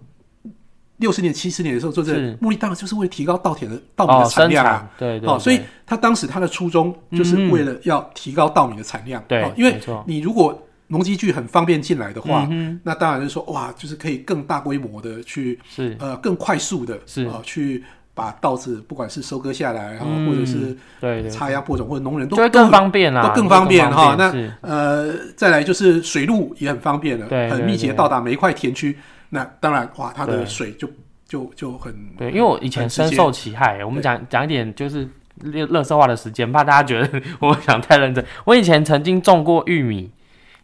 [1.03, 4.71] 六十年、七十年的时候做这是个目的，当然就是为了提高稻田的稻米的产量啊。
[4.71, 9.21] 产，对对，哦、所以他当时他的初衷就是为了要提高稻米的产量。
[9.27, 24.15] 对哦因为你如果农机具很方便进来的话，嗯那当然是说哇，就是可以更大规模的去是呃更快速的是呃去把稻子不管是收割下来，然后、嗯或者是对对，插秧播种，或者农人都更方便啦，都更方便哈。
[24.17, 28.97] 那呃，再来就是水路也很方便了，很密集的到达每一块田区。
[29.33, 30.87] 那当然哇，它的水就
[31.27, 33.83] 就就很对，因为我以前深受其害。
[33.83, 35.09] 我们讲讲一点就是
[35.41, 38.23] 乐乐色化的时间，怕大家觉得 我想太认真。
[38.45, 40.11] 我以前曾经种过玉米，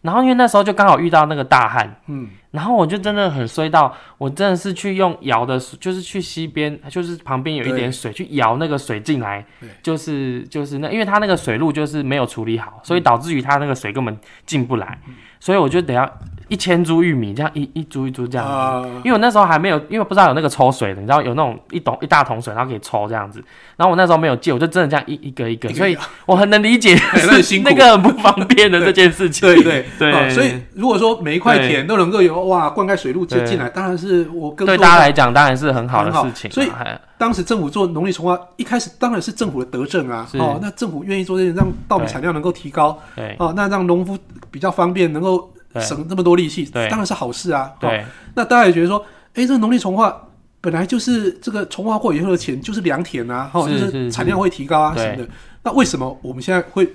[0.01, 14.99] 然后因为那时候就刚好遇到那个大旱，嗯，然后我就真的很衰到，我真的是去用摇的水，就是去溪边，就是旁边有一点水，去摇那个水进来对，就是就是那，因为它那个水路就是没有处理好，所以导致于它那个水根本进不来，
[15.39, 16.11] 所以我就得要
[16.47, 18.51] 一千株玉米这样一一株一株这样子。
[18.51, 18.83] 啊。
[19.03, 23.43] 因为我那时候还没有，因为不知道有那个抽水的，你知道有那种一桶一大桶水，然后可以抽这样子。
[23.77, 27.21] 然后我那时候没有借，我就真的这样一一个一个，所以我很能理解 哎
[27.63, 29.47] 那个很不方便的这件事情。
[29.47, 30.11] 对对对。
[30.11, 36.53] 哦所以如果说每一块田都能够有哇灌溉水路接进来，当然是我更对大家来讲当然是很好的事情啊。
[36.53, 36.69] 所以
[37.17, 43.35] 当时政府做农历重化，一开始当然是政府的德政啊，哦，那政府愿意做这些，让稻米产量能够提高，对。
[43.39, 44.17] 哦，那让农夫
[44.49, 47.71] 比较方便，能够省这么多力气，当然是好事啊。
[47.81, 47.81] 哦。
[47.81, 48.05] 对。
[48.35, 50.15] 那大家也觉得说，哎，这个农历重化
[50.61, 55.27] 本来就是这个重化过以后的钱就是良田啊，哈、就是产量会提高啊什么的。
[55.63, 56.89] 那为什么我们现在会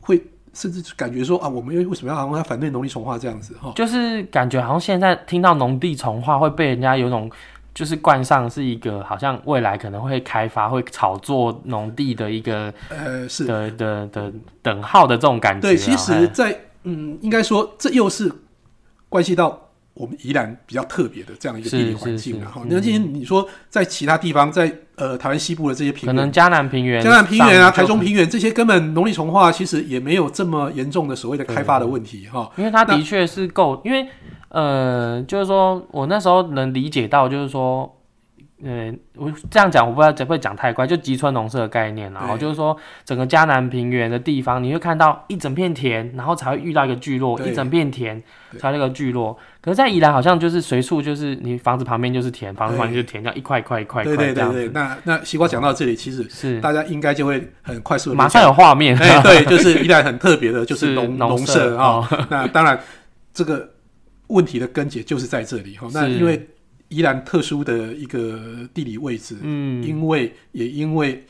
[0.00, 3.72] 会甚至感觉说啊，我们为什么要好像要反对农地重化这样子哈？
[3.76, 7.30] 就是感觉好像现在听到农地重化会被人家有种。
[7.72, 15.70] 就是冠上是一个好像未来可能会开发、会炒作农地的一个呃，是的的的等号的这种感觉啊。
[15.70, 18.30] 对，其实哎在，嗯，应该说这又是
[19.08, 32.50] 关系到我们宜兰比较特别的这样一个地理环境然后，嗯那今天你说在其他地方，在呃台湾西部的这些平原，可能嘉南平原、嘉南平原啊、台中平原这些根本农地重化其实也没有这么严重的所谓的开发的问题哈。
[32.56, 34.06] 因为它那的确是够，因为
[34.48, 37.99] 呃，就是说我那时候能理解到，就是说，
[38.62, 48.22] 呃，我这样讲我不知道会不会讲太快，就吉村农舍的概念啦，然后就是说整个迦南平原的地方，你会看到一整片田，然后才会遇到一个聚落，一整片田
[48.58, 49.38] 才有一个聚落。
[49.62, 56.60] 可是，在宜兰好像就是随处就是你房子旁边就是田，房子旁边就是田，这样一块一块一块一对块这样对对对，子，那那西瓜讲到这里，其实是。
[56.60, 62.06] 大家应该就会很快速的马上有画面，哎，对，就是宜兰很特别的，就是 农农舍啊。
[62.28, 62.78] 那当然，
[63.32, 63.68] 这个
[64.28, 65.88] 问题的根结就是在这里哈。
[65.92, 66.46] 那因为
[66.90, 71.24] 宜兰特殊的一个地理位置，嗯，因为也因为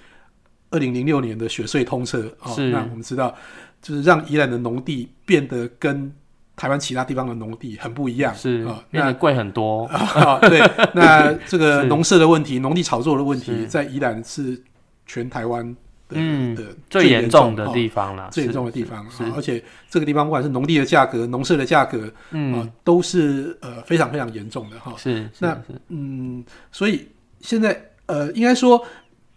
[0.70, 2.70] 二零零六年的雪隧通车啊，是。
[2.70, 3.33] 那我们知道，
[3.81, 6.12] 就是让宜兰的农地变得跟
[6.57, 8.83] 台湾其他地方的农地很不一样，是啊。
[8.90, 10.61] 变贵很多，啊， 对，
[10.94, 11.88] 那这个 是。
[11.88, 14.61] 农舍的问题、农地炒作的问题，在宜兰是
[15.07, 15.77] 全台湾的
[16.12, 24.92] 嗯的最严重的哦地方啦，最严重的地方，是啊而且这个地方不管是农地的价格、农舍的价格啊嗯，，都是呃非常非常严重的哈。
[24.96, 25.81] 是，是那是。
[25.88, 27.09] 嗯，所以
[27.40, 28.85] 现在呃，应该说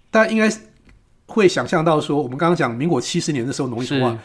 [0.09, 0.49] 大家应该
[1.25, 4.17] 会想象到说，我们刚刚讲民国七十年的时候农业重划，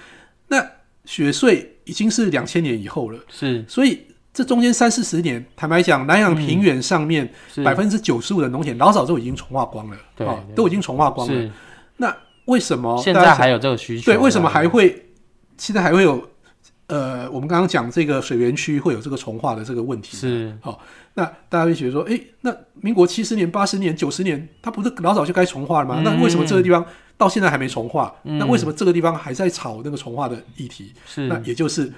[0.49, 0.65] 那
[1.05, 3.65] 雪穗已经是两千年以后了，是。
[3.67, 7.29] 所以这中间三四十年，坦白讲，南洋平原上面
[7.65, 11.51] 百分之九十五的农田老早就已经重化光了，对哦都已经重化光了。
[11.97, 12.15] 那
[12.49, 15.07] 为什么现在还有这个需求，对，为什么还会
[15.57, 16.29] 现在还会有
[16.87, 20.17] 呃，我们刚刚讲这个水源区会有这个重化的这个问题？
[20.17, 20.81] 是好
[21.15, 25.97] 那大家会觉得说，诶，那民国七十年、八十年、九十年，它不是老早就该重化了吗？
[25.99, 26.85] 嗯那为什么这个地方
[27.19, 28.15] 到现在还没重化？
[28.25, 30.95] 嗯那为什么这个地方还在炒那个重化的议题？
[31.07, 31.93] 是那也就是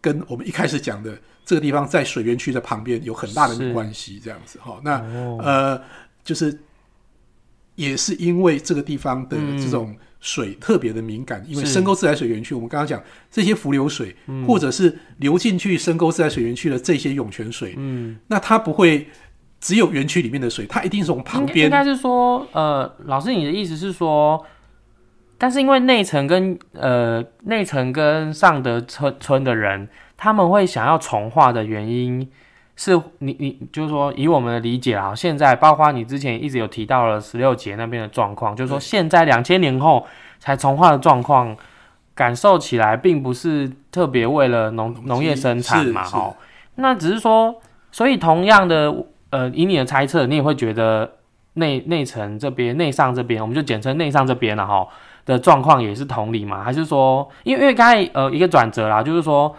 [0.00, 1.12] 跟我们一开始讲的
[1.44, 4.80] 这个地方在水源区的旁边有很大的关系，这样子哈。
[4.82, 5.82] 那哦呃，
[6.24, 6.58] 就是
[7.80, 19.08] 也是因为这个地方的嗯这种水特别的敏感，因为深沟自来水园区，我们刚刚讲这些浮流水，嗯或者是流进去深沟自来水园区的这些涌泉水，嗯，那它不会
[19.60, 21.70] 只有园区里面的水，它一定是从旁边应。
[21.70, 24.44] 该是说，呃，老师你的意思是说，
[25.38, 29.88] 但是因为内城跟呃内城跟上德村村的人，
[30.18, 32.28] 他们会想要重化的原因。
[32.82, 40.06] 是你你就是说以我们的理解啊，现在包括你之前一直有提到了十六节那边的状况，就是说现在两千年后
[40.38, 41.54] 才重化的状况，
[42.14, 46.34] 感受起来并不是特别为了农农业生产嘛，是哦，
[46.76, 47.54] 那只是说，
[47.92, 48.90] 所以同样的，
[49.28, 51.16] 呃，以你的猜测，你也会觉得
[51.52, 54.88] 内内层这边、内上这边，我们就简称内上这边了哈
[55.26, 56.64] 的状况也是同理嘛？
[56.64, 59.54] 还是说，因为因为刚才呃一个转折啦，就是说。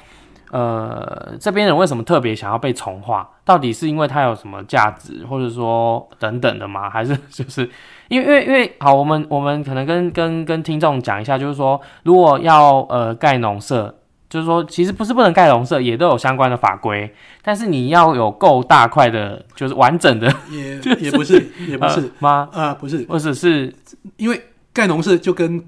[0.52, 3.30] 呃，这边人为什么特别想要被重化？
[3.46, 6.90] 到底是因为它有什么价值，或者说等等的吗？
[6.90, 7.70] 还是 就是
[8.10, 13.96] 因为因为因为好，我们我们可能跟跟跟听众讲一下，就是说，如果要呃盖农舍，
[14.30, 17.10] 就是说其实不是不能盖农舍，也都有相关的法规，
[17.42, 21.36] 但是你要有够大块的，就是完整的也就也不是
[21.66, 22.50] 也不是呃吗？
[22.52, 23.74] 啊，不是，或者是
[24.18, 24.42] 因为
[24.74, 25.64] 盖农舍就跟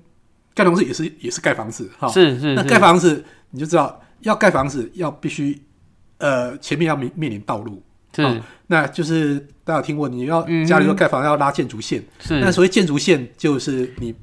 [0.53, 5.61] 盖农舍也是也是盖房子哈，是是是那盖房子你就知道要盖房子要必须
[6.17, 7.81] 呃前面要面面临道路，
[8.15, 8.21] 是。
[8.23, 14.15] 哦那就是大家有听过你要嗯家里要盖房要拉建筑线，那所谓建筑线就是你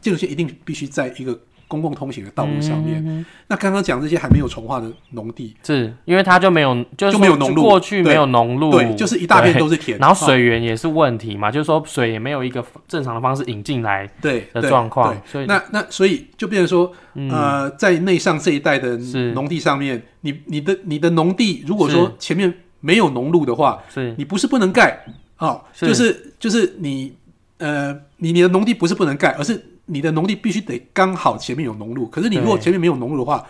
[0.00, 3.02] 建筑线一定必须在一个公共通行的道路上面。
[3.06, 17.30] 嗯那刚刚讲这些还没有重化的农地，是因为它就没有，就是就没有农路过去没有农路，对，就是一大片都是田，然后哦水源也是问题嘛，就是说水也没有一个正常的方式引进来对的状况对，所以那那所以就变成说，嗯。
[17.30, 18.96] 呃，在内上这一带的
[19.34, 24.14] 农地上面，你你的你的农地如果说前面没有农路的话，是。
[24.16, 25.04] 你不是不能盖
[25.38, 25.86] 哦，是。
[25.86, 27.14] 就是就是你
[27.58, 32.06] 呃，你你的农地不是不能盖，而是你的农地必须得刚好前面有农路。
[32.08, 33.46] 可是你如果前面没有农路的话，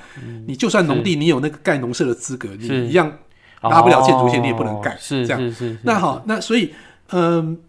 [0.47, 3.11] 你就算农地你有那个盖农舍的资格，是你一样
[3.62, 4.97] 拉不了建筑线，哦你也不能盖。
[4.99, 5.53] 是这样。
[5.53, 6.75] 是那好，那所以
[7.11, 7.61] 嗯、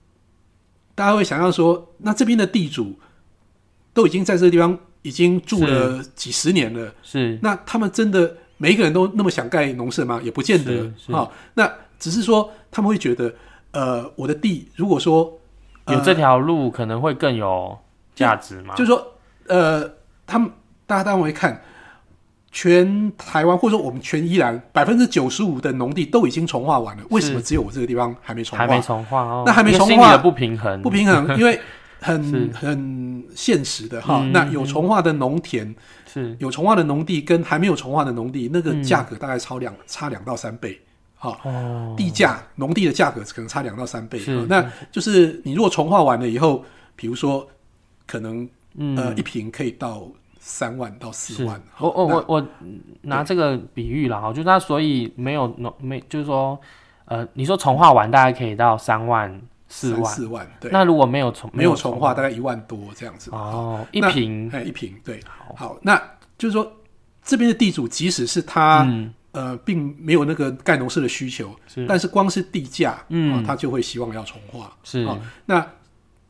[0.96, 2.98] 大家会想要说，那这边的地主
[3.94, 10.20] 都已经在这个地方已经住了几十年了，是那他们真的每一个人都那么想盖农舍吗？
[10.24, 13.34] 也不见得啊、那只是说他们会觉得，
[13.72, 15.38] 呃，我的地如果说、
[15.84, 17.78] 呃、有这条路可能会更有
[18.16, 18.74] 价值吗？
[18.76, 19.14] 就是说，
[19.48, 19.88] 呃，
[20.26, 20.50] 他们
[20.88, 21.62] 大家当然会看，
[22.52, 28.66] 全台湾或者说我们全宜兰百分之九十五的农地都已经重化完了，为什么只有我这个地方还没重化？
[28.66, 31.60] 还没重化哦，那还没重化的不平衡，不平衡， 因为
[32.00, 34.20] 很很现实的哈。
[34.22, 35.76] 嗯那有重化的农田，
[36.12, 40.80] 是有重化的农地跟还没有重化的农地，那个嗯价格大概超两、差两到三倍。
[41.18, 44.22] 好，哦，地价农地的价格可能差两到三倍。
[44.48, 46.64] 那就是你如果重化完了以后，
[46.96, 47.48] 比如说
[48.06, 48.96] 可能嗯。
[48.98, 50.08] 呃一瓶可以到
[50.40, 51.62] 三万到四万。
[51.80, 52.48] 我我我我
[53.02, 56.60] 拿这个比喻了，哈，就是它所以没有农没，就是说，
[57.06, 63.32] 呃，你说重化完大概可以到三万四万，四万，对，那如果没有重没有重化大概一万多这样子。
[63.32, 64.50] 哦，一瓶。
[64.54, 65.20] 哎，一瓶对。
[65.56, 66.00] 好，那
[66.38, 66.72] 就是说
[67.24, 69.14] 这边的地主，即使是他、嗯。
[69.32, 71.86] 呃并没有那个盖农舍的需求，是。
[71.88, 73.36] 但是光是地价，嗯。
[73.36, 74.72] 哦他就会希望要重化。
[74.84, 75.04] 是。
[75.04, 75.60] 哦那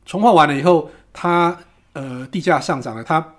[0.06, 1.58] 重化完了以后，他
[1.94, 3.34] 呃地价上涨了，他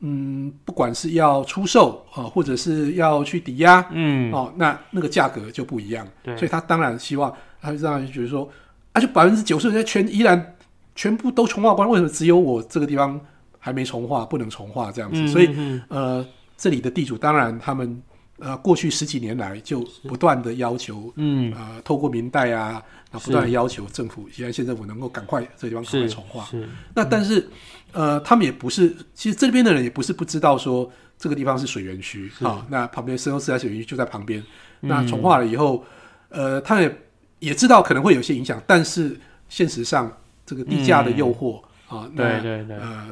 [0.00, 6.06] 嗯不管是要出售啊、呃或者是要去抵押，嗯哦，那那个价格就不一样。
[6.22, 8.48] 对所以他当然希望，他就当然觉得说，
[8.92, 10.54] 啊，就百分之九十人全依然
[10.94, 13.18] 全部都重化完，为什么只有我这个地方
[13.58, 15.20] 还没重化，不能重化这样子？
[15.22, 18.02] 嗯所以嗯呃，这里的地主当然他们
[18.42, 21.12] 呃过去十几年来就不断的要求。
[21.16, 26.44] 嗯呃，透过民代啊，那，不断的要求政府，现在县政府能够赶快这地方赶快是重化。
[26.46, 27.48] 是那但是，
[27.92, 34.40] 呃，他们也不是，其实这边的人也不是不知道说这个地方是水源区是啊，那旁边深沟自来水源区就在旁边。
[34.40, 35.84] 嗯那重化了以后，
[36.28, 36.98] 呃，他也
[37.38, 39.16] 也知道可能会有些影响，但是
[39.48, 40.10] 现实上
[40.44, 42.76] 这个地价的诱惑、啊，对对对。
[42.78, 43.06] 呃，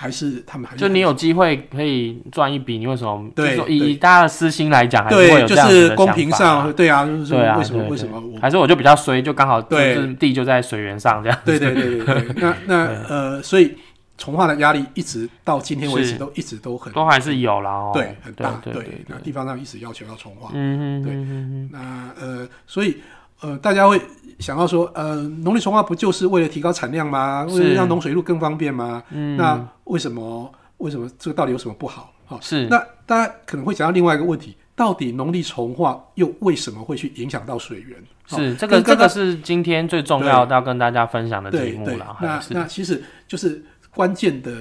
[0.00, 3.28] 还是他们还是就你有机会可以赚一笔，你为什么？
[3.34, 9.96] 对就是以大家的私心来讲，还是会对，有就这样子的是公平想上，对啊，就是说对啊，为什么为什么我还是我就比较衰，就刚好就对。
[9.96, 11.38] 是地就在水源上这样。
[11.44, 13.76] 对对对对对， 那那呃，所以
[14.16, 17.90] 从化的压力一直到今天为止都一直都很都还是有啦哦。
[17.92, 19.04] 对很大，对对。
[19.08, 22.98] 那地方上一直要求要重化，嗯嗯对那呃，所以
[23.40, 24.00] 呃，大家会
[24.38, 27.44] 想要说，呃，农力重化不就是为了提高产量吗？
[27.44, 29.02] 为了是让农水路更方便吗？
[29.10, 32.12] 嗯，那为什么为什么这个到底有什么不好？
[32.24, 37.98] 好、是那大家可能会想到另外一个问题，到底农力重化又为什么会去影响到水源？
[38.22, 44.52] 好是这个这个是今天最重要要跟大家分享的题目了，，那那其实就是关键的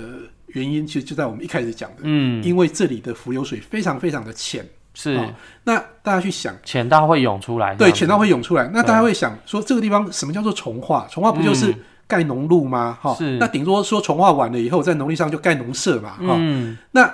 [0.47, 4.65] 原因，其实就在我们一开始讲的，嗯因为这里的浮游水非常非常的浅。
[4.97, 5.17] 是。
[5.17, 5.25] 好
[5.65, 11.05] 那大家去想，浅到会涌出来，对，浅到会涌出来，那大家会想说，这个地方什么叫做重化？
[11.12, 11.75] 重化不就是嗯。
[12.07, 12.97] 盖农路吗？
[13.01, 13.38] 哈、是。
[13.38, 16.77] 那顶多说重化完了以后，在农地上就盖农舍嘛，哈、嗯。
[16.91, 17.13] 那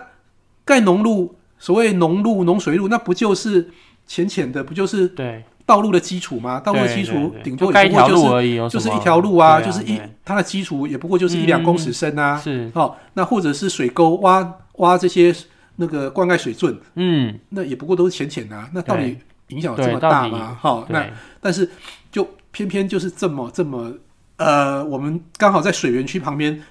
[0.64, 3.72] 盖农路，所谓农路、农水路，那不就是
[4.06, 6.60] 浅浅的，不就是对，道路的基础吗？
[6.60, 12.40] 道路的基础顶多也不过就是就是一条路啊，对就是一它的基础也不过就是一两公尺深啊。
[12.40, 15.34] 是，哦，那或者是水沟挖挖这些
[15.76, 18.70] 那个灌溉水圳，嗯，那也不过都是浅浅的啊。
[18.74, 20.58] 那到底影响有这对，么大吗？
[20.62, 21.10] 哈，那，
[21.42, 21.70] 但是
[22.12, 23.94] 就偏偏就是这么这么
[24.38, 26.62] 呃，我们刚好在水源区旁边，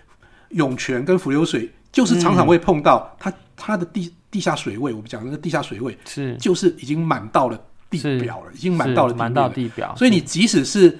[0.51, 6.37] 涌泉跟伏流水就是常常会碰到它它的地地下水位，我们讲那个地下水位是。
[6.37, 7.61] 就是已经满到了
[7.91, 9.33] 地表了，已经满到了满。
[9.33, 10.99] 到地表，所以你即使是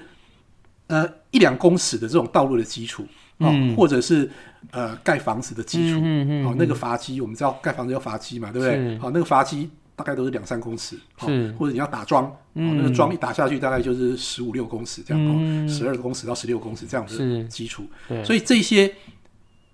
[0.87, 3.05] 呃一两公尺的这种道路的基础，
[3.37, 3.75] 哦，嗯。
[3.75, 4.29] 或者是
[4.71, 8.75] 呃盖房子的基础，嗯嗯哦，那个阀基我们知道盖房子要阀基嘛，对不对？
[8.75, 8.97] 是？
[8.99, 11.51] 好、那个阀基大概都是两三公尺，哦是。
[11.59, 12.77] 或者你要打桩，哦，嗯。
[12.77, 15.65] 那个桩一打下去大概就是十五六公尺这样，嗯。
[15.65, 17.43] 哦，十二公尺到十六公尺这样的是。
[17.45, 18.93] 基础，对，所以这些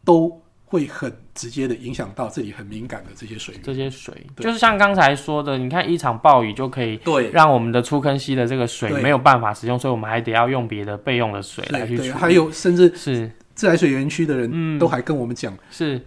[0.03, 3.63] 都会很直接的影响到这里很敏感的这些水源。
[3.63, 4.13] 这些水。
[4.37, 7.29] 就是像刚才说的，你看一场暴雨就可以对。
[7.31, 12.11] 让我们的出坑溪的这个水没有办法使用，所以我们还得要用别的备用的水来去。
[12.11, 14.79] 还有甚至是自来水园区的人嗯。
[14.79, 15.53] 都还跟我们讲。
[15.69, 15.99] 是。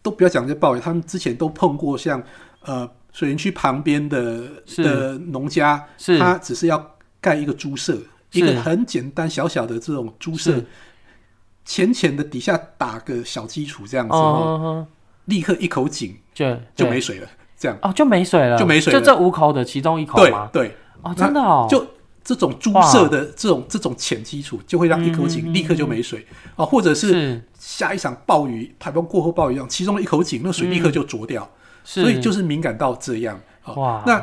[0.00, 2.22] 都不要讲这暴雨，他们之前都碰过像
[2.62, 4.48] 呃水源区旁边的
[4.78, 6.18] 的农家，是。
[6.18, 7.98] 他只是要盖一个猪舍，
[8.32, 10.66] 一个很简单小小的这种猪舍是，
[11.66, 14.86] 浅浅的底下打个小基础这样子，哦
[15.26, 16.60] 立刻一口井就对。
[16.74, 17.76] 就没水了，这样。
[17.82, 18.98] 哦就没水了，就没水了。
[18.98, 20.48] 就这五口的其中一口对吗？
[20.50, 21.86] 对，哦，真的哦，就
[22.28, 31.48] 这种猪舍的这种这种浅基础，就会让一口嗯井立刻就没水啊，或者是是下一场暴雨，台风过后暴雨一样，其中的一口井那水立刻就浊掉。
[31.84, 33.40] 是，所以就是敏感到这样。
[33.62, 34.22] 好哇那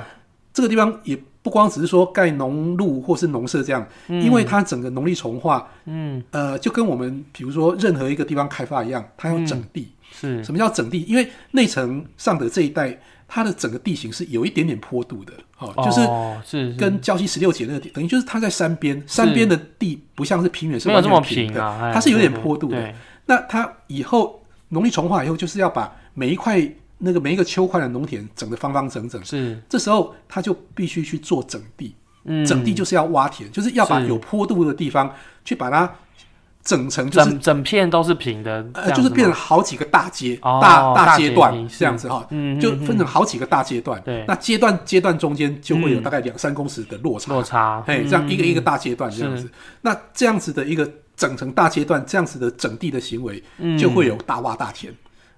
[0.54, 9.90] 这个地方也不光只是说盖农路或是农舍这样，因为它整个农历重化，嗯呃，就跟我们比如说任何一个地方开发一样，它要整地。
[10.12, 11.02] 是什么叫整地？
[11.08, 22.80] 因为内城上的这一带，它的整个地形是有一点点坡度的，哦，就是跟礁溪十六节那个地，等于就是它在山边，山边的地不像是平原，是完全平的，它是有点坡度的。
[22.80, 22.96] 对。
[23.26, 26.62] 那它以后农历重化以后，就是要把每一块
[27.00, 29.24] 那个每一个丘块的农田整得方方整整。
[29.26, 29.60] 是。
[29.68, 32.46] 这时候它就必须去做整地，嗯。
[32.46, 35.12] 整地就是要挖田，就是要把有坡度的地方
[35.44, 35.92] 去把它
[36.66, 44.02] 整层，就是整整片都是平的，呃，就是变成好几个大阶、哦大大阶阶段这样子哈，嗯就嗯分成好几个大阶段。
[44.04, 44.26] 对。
[44.28, 46.04] 那阶段阶段中间就会有嗯。
[46.04, 49.48] 大概两三公尺的落差，落差，哎，嗯这样一个一个大阶段这样子。
[49.82, 53.78] 那这样子的一个整成大阶段，这样子的整地的行为，嗯。
[53.78, 54.92] 就会有大洼大田。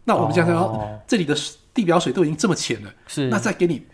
[0.06, 0.98] 那我们讲讲，哦。
[1.06, 1.36] 这里的
[1.74, 3.28] 地表水都已经这么浅了，是。
[3.28, 3.86] 那再给你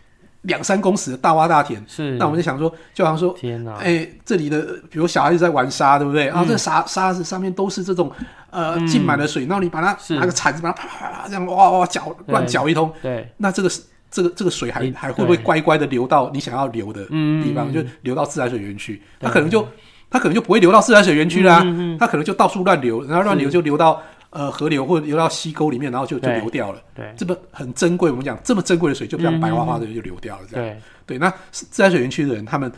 [0.43, 6.25] 两三公尺的大洼大田，是，那我们就想说，就好像说，天哪，哎，这里的比如小孩子在玩沙，对不对？
[6.25, 6.39] 然嗯。
[6.39, 8.11] 后这沙沙子上面都是这种
[8.49, 19.01] 呃浸满了水，然后你把它拿个铲子把它啪啪啪这样哇哇搅对乱搅一通，对，那这个是这个这个水还你还会不会乖乖的流到你想要流的嗯地方，嗯就流到自来水园区？
[19.19, 19.67] 它可能就
[20.11, 21.65] 它可能就不会流到自来水园区啦
[21.97, 23.99] 它可能就到处乱流，然后乱流就流到
[24.33, 26.81] 呃河流或者流到溪沟里面，然后就就流掉了。
[26.95, 30.75] 对这么很珍贵，我们讲这么珍贵的水，就这样嗯白花花的就流掉了，这样。
[31.05, 32.71] 对，对，那自来水园区的人，他们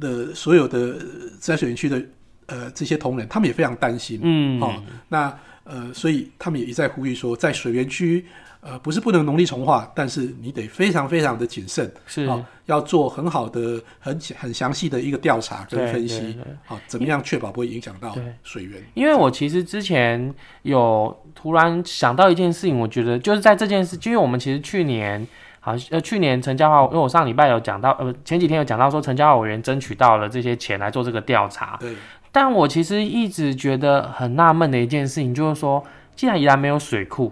[0.00, 1.06] 的所有的呃
[1.38, 2.02] 自来水园区的
[2.46, 4.18] 呃这些同仁，他们也非常担心。
[4.22, 8.26] 嗯，哦，那呃，所以他们也一再呼吁说，在水源区，
[8.66, 18.82] 呃，不是不能农力重化，但是你得非常非常的谨慎，是，哦，要做很好的、很很详细的一个调查跟分析对，好、怎么样确保不会影响到水源？
[18.94, 25.26] 因为我其实之前有突然想到一件事情，我觉得就是在这件事，因为我们其实去年
[25.60, 31.94] 好呃去年陈家华，因为我上礼拜有讲到，呃前几天有讲到说陈家华委员争取到了这些钱来做这个调查，对，
[32.32, 35.84] 但我其实一直觉得很纳闷的一件事情，就是说，
[36.16, 37.30] 既然宜兰没有水库，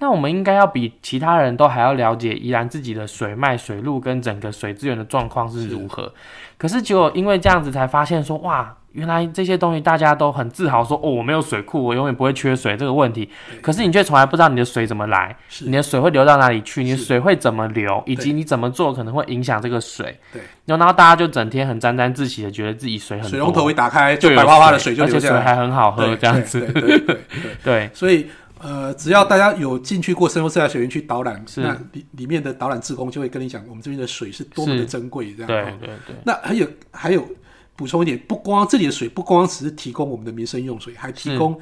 [0.00, 6.12] 那我们应该要比其他人都还要了解宜兰自己的水脉、水路跟整个水资源的状况是如何。
[6.56, 13.28] 可是结果因为这样子才发现说，哇，原来这些东西大家都很自豪说，哦，我没有水库，我永远不会缺水这个问题。
[13.60, 20.18] 可是你却从来不知道你的水怎么来，你的水会流到哪里去，你的水会怎么流，以及你怎么做可能会影响这个水。
[20.32, 26.60] 对，然后大家就整天很沾沾自喜的，觉得自己水很多，水龙头一打开，就有白花花的水就而且水还很好喝，这样子。
[27.62, 28.28] 对， 所以
[28.60, 35.46] 呃，只要大家有进去过深入自来水园区导览，那里里面的导览志工就会跟你讲，我们这边的水是多么的珍贵，这样。
[35.46, 35.78] 对哦。
[35.80, 37.26] 对对，那还有还有
[37.76, 41.58] 补充一点，不光这里的水不光只是提供我们的民生用水，还提供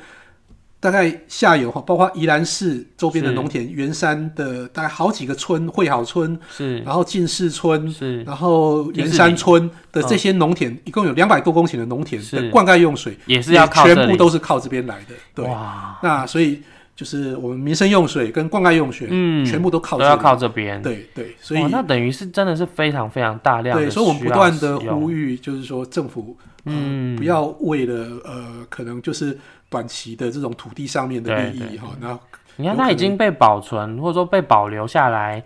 [0.78, 6.78] 大概下游哈，包括宜兰市周边的农田、圆山的大概好几个村，惠好村，是。
[6.80, 8.22] 然后进士村，是。
[8.22, 15.14] 然后圆山村的这些农田，一共有两百多公顷的农田的灌溉用水，也是要靠全部都是靠这边来的。
[15.34, 16.62] 对，哇，那所以
[16.96, 20.80] 就是我们民生用水跟灌溉用水，嗯，全部都靠都要靠这边。
[20.82, 27.14] 对对，所以哦那等于是真的是非常非常大量的对，所以我们不断的呼吁，就是说政府嗯。
[27.16, 27.94] 不要为了
[28.24, 29.38] 呃可能就是
[29.68, 32.18] 短期的这种土地上面的利益哈，然后
[32.56, 35.42] 你看有可它已经被保存或者说被保留下来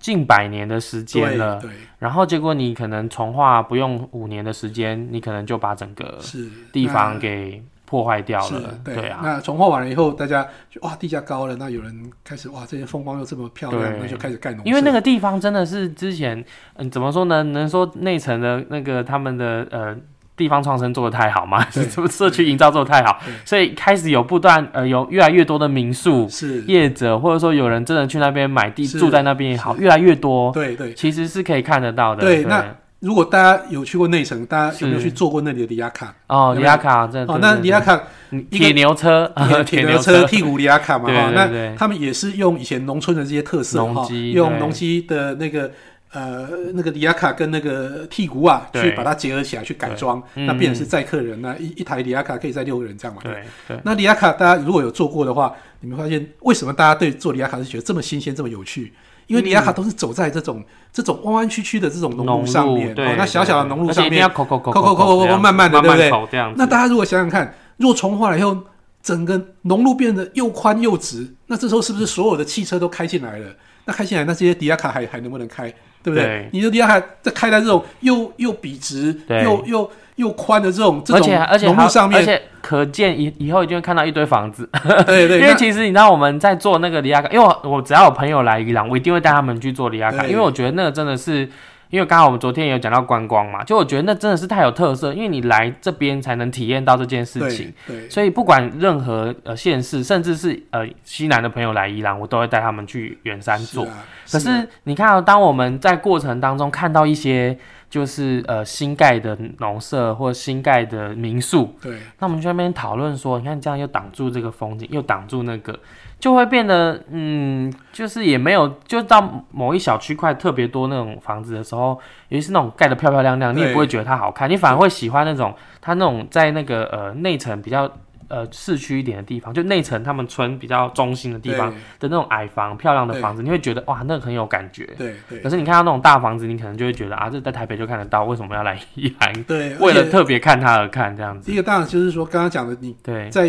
[0.00, 1.70] 近百年的时间对了，对。
[1.98, 8.94] 然后结果你可能从化不用五年的时间，你可能就把整个是地方那给破坏掉了，对。
[8.96, 13.98] 对啊，那重化完了以后，大家就哇地价高了，那有人开始哇这些风光又这么漂亮，对。
[14.02, 14.64] 那就开始盖农舍。
[14.66, 17.42] 因为那个地方真的是之前，嗯，怎么说呢？
[17.44, 19.96] 能说内城的那个他们的呃
[20.36, 21.64] 地方创生做的太好吗？
[21.72, 21.84] 对。
[21.84, 30.92] 是不是社区营造做的太好，所以开始有不断呃有越来越多的民宿是，业者，或者说有人真的去那边买地住在那边也好，越来越多，对对。
[30.92, 32.22] 其实是可以看得到的。
[32.22, 32.64] 对那
[33.00, 36.14] 如果大家有去过内城，大家有没有去坐过那里的里亚卡？
[36.28, 38.02] 哦，里亚卡哦，那里亚卡
[38.50, 45.70] 铁牛车，铁铁牛车、剔骨里亚卡嘛，哈，那他们也是用以前农村的这些特色哈，用农机的那个
[46.10, 53.20] 呃那个里亚卡跟那个剔骨啊，去把它结合起来去改装，那变成是载客人，那一一台里亚卡可以载六个人这样嘛。
[53.22, 58.92] 对对，那里亚卡大家如果有坐过的话，你们发现为什么大家对做里亚卡是觉得这么新鲜、这么有趣？
[59.26, 60.62] 因为里亚卡都是走在这种
[60.92, 66.52] 这种弯弯曲曲的这种农农路上面，那小小的农路上面一定要口口口口口口口这样子慢慢的对不对这样。
[66.56, 68.56] 那大家如果想想看，若重化了以后，
[69.02, 73.46] 整个农路变得又宽又直，那这时候是不是所有的汽车都开进来了？
[73.84, 75.72] 那开进来，那这些迪亚卡还还能不能开？
[76.06, 76.24] 对不对？
[76.24, 84.68] 对你的迪亚卡在开在这种又又笔直对又又又宽的这种这而种且而且还农路上面，而且可见以以后一定会看到一堆房子，
[85.04, 91.48] 对 对， 因为其实你知道我们在做那个离亚卡，因为我我只要有朋友来伊朗，我一定会带他们去做离亚卡，因为我觉得那个真的是。
[91.90, 97.72] 因为刚好我们昨天也有讲到观光嘛，就我觉得那真的是太有特色，因为你来这边才能体验到这件事情。
[97.86, 103.84] 对对所以不管任何呃县市，甚至是呃西南的朋友来宜朗，我都会带他们去远山做。
[103.84, 107.56] 是啊可是啊是你看、哦，当我们在过程当中看到一些
[107.88, 115.78] 就是呃新盖的农舍或新盖的民宿，对那我们去那边讨论说，你看这样又挡住这个风景，又挡住那个，
[116.18, 127.90] 就会变得嗯，就是也没有，就到某一小区块特别多那种房子的时候，尤其是那种盖的漂漂亮亮，你也不会觉得它好看，你反而会喜欢那种它那种在那个呃内城比较。
[128.28, 134.84] 呃，市区一点的地方，就内城他们村比较中心的地方的那种矮房、漂亮的房子，你会觉得哇，那个很有感觉。
[134.98, 139.44] 对对可是你看到那种大房子，你可能就会觉得啊，这在台北就看得到，为什么要来宜兰？
[139.44, 141.46] 对，为了特别看它而看这样子。
[141.46, 143.48] 第一个当然就是说刚刚讲的，你对，在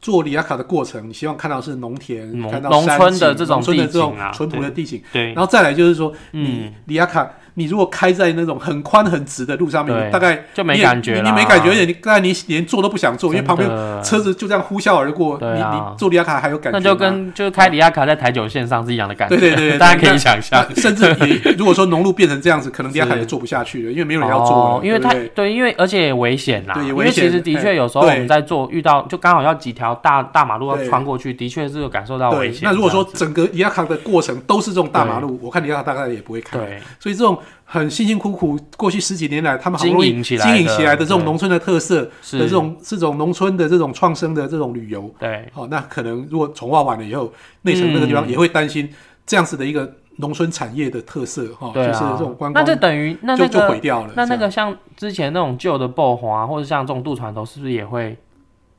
[0.00, 5.32] 做里亚卡的过程，你希望看到是农田，看到农村的这种农村的这种淳朴的地形，对。
[5.34, 6.44] 然，后再来就是说，嗯。
[6.44, 19.36] 你里亚卡，你如果开在那种很宽很直的路上面，大概就没感觉啦你你没感觉，而且你大概你连坐都不想坐，因为旁边边车子就这样呼啸而过，你你坐里亚卡还有感觉，那就跟就是开里亚卡在台九线上是一样的感觉。
[19.36, 20.64] 对对对对 大家可以想象。
[20.76, 26.74] 甚至也 如果说农路变成这样子，可能里亚卡也坐不下去了，因为没有人要坐了，哦因为太对因为而且也危险啦。
[26.76, 32.62] 因为对也危险其实的确哎有时候我们在做遇到就刚好要几条大大马路要穿过去，的确是有感受到危，险。
[32.64, 36.58] 那如果说整个里亚卡的过程都是这种大马路，我看里亚卡大概也不会开。
[36.58, 45.48] 对所以这种很辛辛苦苦，过去十几年来，他们好不容易经营起来的这种农村的特色的这种这种农村的这种创生的这种旅游，对。
[45.52, 47.32] 好、那可能如果重化完了以后，
[47.62, 48.30] 内城那个地方嗯。
[48.30, 48.92] 也会担心
[49.26, 54.12] 这样子的一个农村产业的特色，哈、对就是啊这种观光那就等于那就那个就毁掉了。
[54.16, 58.16] 那那个像之前那种旧的爆华，或者像这种渡船头，是不是也会？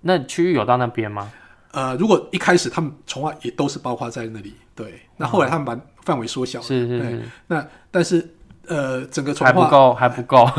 [0.02, 1.32] 那区域有到那边吗？
[1.72, 8.28] 呃，如果一开始他们从化也都是包括在那里，对，那后来他们把范围缩小是是是，那但是
[8.68, 10.50] 呃，整个重化还不够，还不够。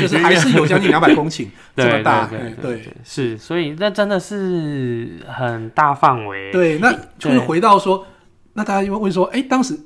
[0.00, 2.28] 就是 还是有将近两百公顷这么大，
[2.60, 6.50] 对是，所以那真的是很大范围。
[6.50, 8.06] 对，那就是回到说，
[8.54, 9.78] 那大家就会问说，哎，当时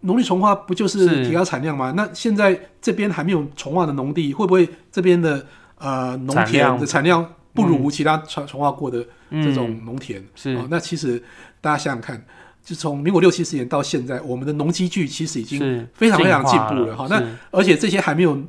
[0.00, 1.92] 农力重化不就是是提高产量吗？
[1.96, 5.46] 那现在这边还没有重化的农地，会不会这边的
[5.78, 10.24] 呃农田的产量不如其他重重化过的嗯，这种农田？
[10.34, 11.22] 是哦，那其实
[11.60, 12.24] 大家想想看，
[12.64, 18.40] 就从民国六七十年到现在，我们的农机具其实已经非常非常进步了哈那而且这些还没有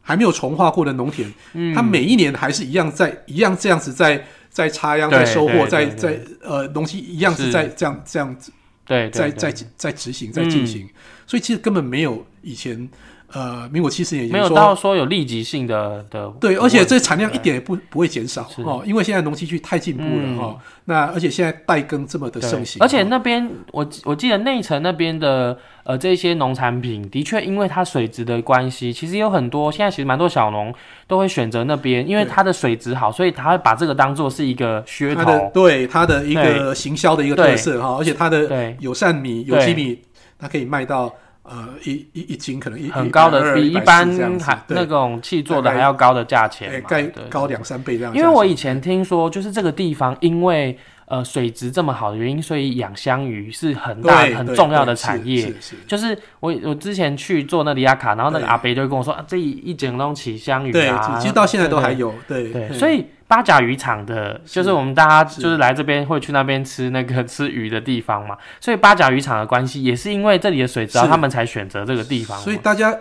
[0.00, 1.74] 还没有重化过的农田，嗯。
[1.74, 7.52] 它每一年还是一样在一样这样子在在插秧、在收获、在在呃农机一样是是。
[7.52, 8.52] 在这样这样子
[8.86, 9.52] 对对在对。
[9.52, 10.88] 在在执行在进行，
[11.26, 12.88] 所以其实根本没有以前
[13.32, 20.38] 呃民国七十年，也没有到说有立即性的的对，而且这产量一点也不不会减少哦，因为现在农机具太进步了嗯。
[20.38, 20.58] 哦。
[20.86, 23.06] 那而且现在代耕这么的盛行，而且哦。
[23.10, 30.74] 那边我我记得内城那边的呃这些农产品，的确因为它水质的关系，其实有很多现在其实蛮多小农
[31.06, 35.50] 都会选择那边，因为它的水质好，所以他会把这个当做是一个噱它的头。
[35.52, 39.98] 对它的一个行销的一个特色哈，而且它的对，友善米、有机米，
[40.38, 41.14] 它可以卖到
[41.48, 44.06] 呃一一一斤可能一很高的，比一般
[44.38, 46.88] 还那种气做的还要高的价哎钱嘛。
[46.88, 48.14] 盖对高两三倍这样。
[48.14, 55.52] 因为我以前听说，就是这个地方因为呃水质这么好的原因，所以养香鱼是很大很重要的产业。
[55.86, 72.36] 就是我我之前去做那里亚卡，然后那个阿伯就会跟我说啊，这一一整笼起香鱼对，啊，其实到现在都还有对对，嗯所以八甲渔场的，就是我们大家就是来这边会去那边吃那个 吃鱼的地方嘛，所以八甲渔场的关系也是因为这里的水质他们才选择这个地方。
[72.40, 72.96] 所以大家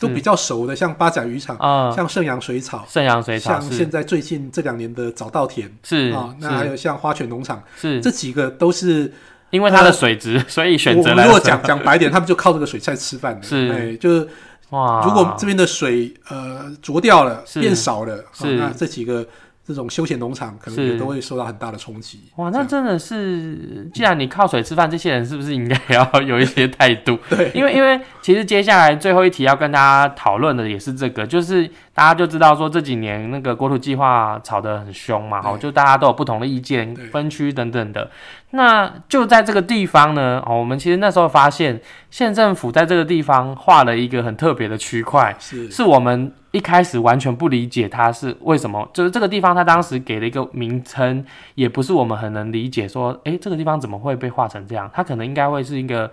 [0.00, 8.00] 都比较熟的，像八甲渔场，嗯，像盛阳水草，盛阳水草像现在最近这两年的早稻田是啊，那还有像花泉农场，是。
[8.00, 9.12] 这几个都是
[9.50, 13.46] 因为它的水质，所以选择如果讲讲白点，他们就靠这个水菜吃饭的。
[13.46, 13.70] 是。
[13.70, 14.26] 哎，就是
[14.70, 17.60] 哇，如果这边的水呃浊掉了，是。
[17.60, 18.56] 变少了，哦是。
[18.56, 19.26] 那这几个
[19.70, 22.18] 这种休闲农场可能也都会受到很大的冲击。
[22.36, 27.16] 哇，那真的是，既然你靠水吃饭，这些人是不是应该也要有一些态度？
[27.30, 38.10] 对，因为因为其实接下来最后一题要跟大家讨论的也是这个，就是大家就知道说这几年那个国土计划吵得很凶嘛，对哦，就大家都有不同的意见、分区等等的。
[38.52, 41.80] 那就在这个地方呢，哦，我们其实那时候发现
[42.10, 51.24] 县政府在这个地方画了一个很特别的区块，是是我们一开始完全不理解它是为什么，就是这个地方它当时给了一个名称，
[51.54, 54.90] 也不是我们很能理解，说，诶，这个地方怎么会被画成这样？
[54.92, 56.10] 它可能应该会是一个，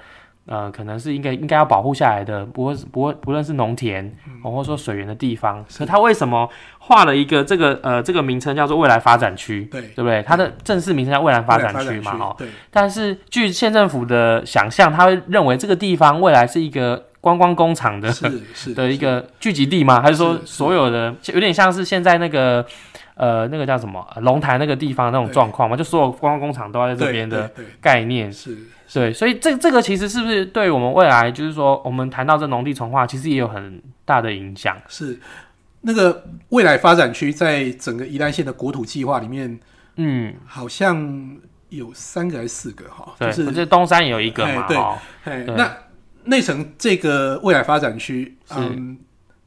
[0.48, 4.12] 呃，可能是应该应该要保护下来的，不会不会不论是农田，
[4.44, 9.66] 哦，或者说水源的地方，可它为什么画了一个这个呃这个名称叫做未来发展区？
[9.66, 10.24] 对对不对？
[10.24, 20.02] 它的正式名称叫未来发展区嘛，哦，对，但是据县政府的想象，他会认为这个地方未来是一个观光工厂的是是 的一个聚集地吗？
[20.02, 22.66] 还是说所有的有点像是现在那个
[23.16, 25.76] 呃那个叫什么呃龙潭那个地方那种状况嘛？
[25.76, 28.32] 就所有观光工厂都要在这边的概念。
[28.32, 28.58] 是
[28.94, 34.78] 对，所以这这个其实是不是对我们未来就是说我们谈到这农地重划，其实也有很大的影响。
[34.88, 35.20] 是
[35.82, 39.60] 那个未来发展区在整个宜兰县的国土计划里面，
[39.98, 41.38] 嗯，好像
[41.70, 44.66] 有三个还是四个哈，对，就是我记得东山有一个嘛，
[45.24, 45.78] 哎对那
[46.24, 48.98] 内城这个未来发展区，嗯，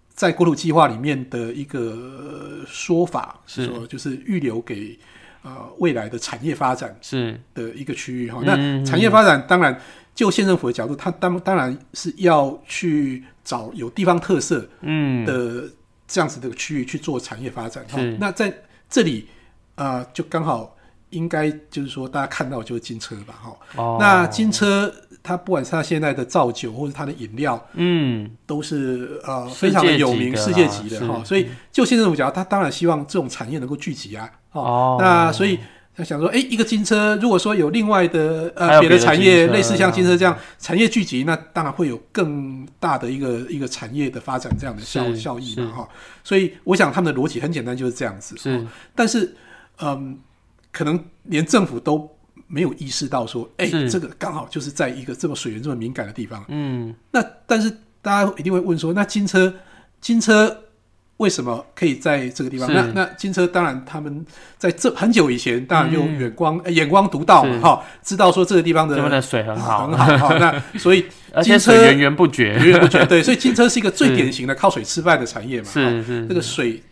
[0.09, 4.99] 在国土计划里面的一个呃说法是说，就是预留给
[5.43, 8.41] 呃未来的产业发展是的一个区域哈。
[8.45, 9.80] 嗯那产业发展当然
[10.14, 15.70] 就县政府的角度，它当当然是要去找有地方特色嗯的
[16.07, 18.16] 这样子的区域去做产业发展哈是。
[18.20, 18.53] 那在
[18.88, 19.28] 这里
[19.76, 20.76] 呃，就刚好
[21.11, 23.57] 应该就是说大家看到就是金车吧哈。
[23.76, 31.22] 哦，那金车它不管是它现在的造酒或者它的饮料，嗯都是呃非常的有名、世界级的是哈。
[31.24, 34.30] 所以就县政府讲，他当然希望这种产业能够聚集啊。
[34.52, 35.58] 哦，哦，那所以
[35.94, 45.88] 他想说，哎，一个金车，如果说有另外的呃别的产业，类似像金车这样产业聚集，那当然会有更大的一个一个产业的发展这样的效效益嘛哈。
[46.24, 48.34] 所以我想他们的逻辑很简单，就是这样子。
[48.94, 49.34] 但是
[49.82, 50.18] 嗯，
[50.72, 52.10] 可能连政府都
[52.53, 56.44] 没有意识到说，哎，是这个刚好就是在一个这么水源这么敏感的地方。
[56.48, 57.70] 嗯那但是
[58.03, 59.55] 大家一定会问说，那金车
[60.01, 60.64] 金车
[61.18, 62.72] 为什么可以在这个地方？
[62.72, 64.24] 那那金车当然他们
[64.57, 70.38] 在这很久以前，当然就嗯远光、呃眼光独到嘛，是哈，知道说这个地方的水很好，很好哈。
[70.38, 75.66] 那所以 而且金车水源源不绝，源源不绝，对，所以金车是一个最 典型的靠水吃饭的产业嘛。
[75.66, 76.82] 哈是是这个水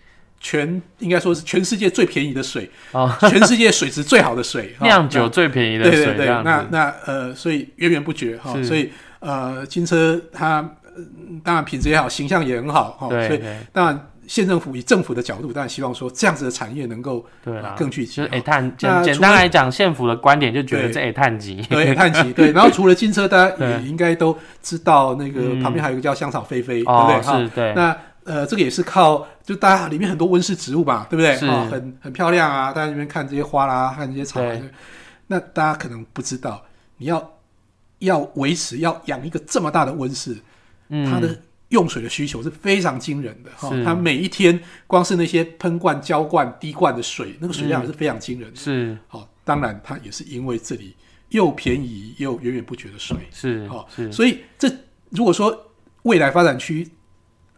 [0.40, 8.64] 全应该说是全世界最便宜的水，哦， 全世界水质最好的水， 酿酒最便宜的水对对对，那那呃，所以源源不绝哈，是。
[8.64, 11.02] 所以呃，金车它、呃
[11.44, 13.40] 当然品质也好，形象也很好哈，所以
[13.72, 18.36] 当然县政府以政府的角度，当然希望说这样子的产业能够对啊，更聚集就是哈。
[18.36, 25.62] A 碳那简简单来讲，县府的观点就觉得对这 A 碳级，对碳级对， 然后除了金车，大家也应该都知道那个嗯。
[25.62, 27.22] 旁边还有一个叫香草菲菲，对不哦对？
[27.26, 27.38] 哈？
[27.38, 27.96] 是对，那
[28.28, 31.34] 呃，这个也是靠就大家里面很多温室植物吧，对不对？
[31.36, 31.46] 是。
[31.46, 34.60] 哦，很很漂亮啊，大家那边看这些花啦，看这些草啊，
[35.28, 36.62] 那大家可能不知道，
[36.98, 37.38] 你要
[38.00, 40.36] 要维持要养一个这么大的温室，
[40.90, 41.10] 嗯。
[41.10, 43.84] 它的用水的需求是非常惊人的哈、是。
[43.84, 48.56] 它每一天光是那些喷灌、浇灌、滴灌的水，那个水量也是非常惊人的。
[48.56, 48.96] 是。
[49.06, 50.94] 好、当然它也是因为这里
[51.28, 54.10] 又便宜又源源不绝的水，是好是。
[54.12, 54.70] 所以这
[55.10, 55.72] 如果说
[56.04, 56.88] 未来发展区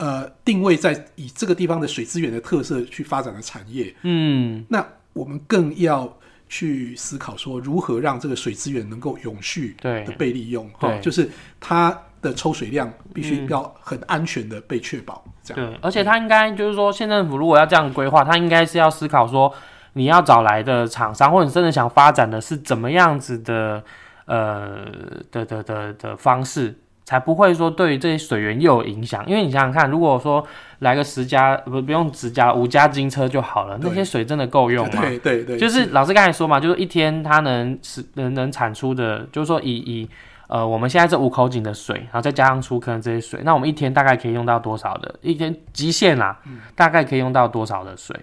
[0.01, 4.83] 呃定位在以这个地方的水资源的特色去发展的产业，嗯，那
[5.13, 6.11] 我们更要
[6.49, 10.03] 去思考说如何让这个水资源能够永续对。
[10.05, 11.31] 的被利用，哈、对就是
[11.61, 13.49] 它的抽水量必须嗯。
[13.51, 15.71] 要很安全的被确保，这样。
[15.71, 19.53] 对，而且他应该就是说，县政府如果要这样规划，他应该是要思考说，
[19.95, 23.83] 你要找来的厂商，或者你真的想发展的是怎么样子的，
[24.27, 24.85] 呃
[25.31, 26.79] 的的的的方式，
[27.11, 29.27] 才不会说对于这些水源又有影响。
[29.27, 30.47] 因为你想想看，如果说
[30.79, 35.03] 来个十家，不不用十家，五家金车就好了，那些水真的够用吗？
[35.03, 40.09] 对对对，就是老师刚才说嘛，就是一天它能是能能产出的，就是说以以
[40.47, 45.13] 呃我们现在这五口井的水，然后再加上出坑这些水，那我们一天大概可以用到多少的？
[45.21, 48.15] 一天极限啦，嗯大概可以用到多少的水？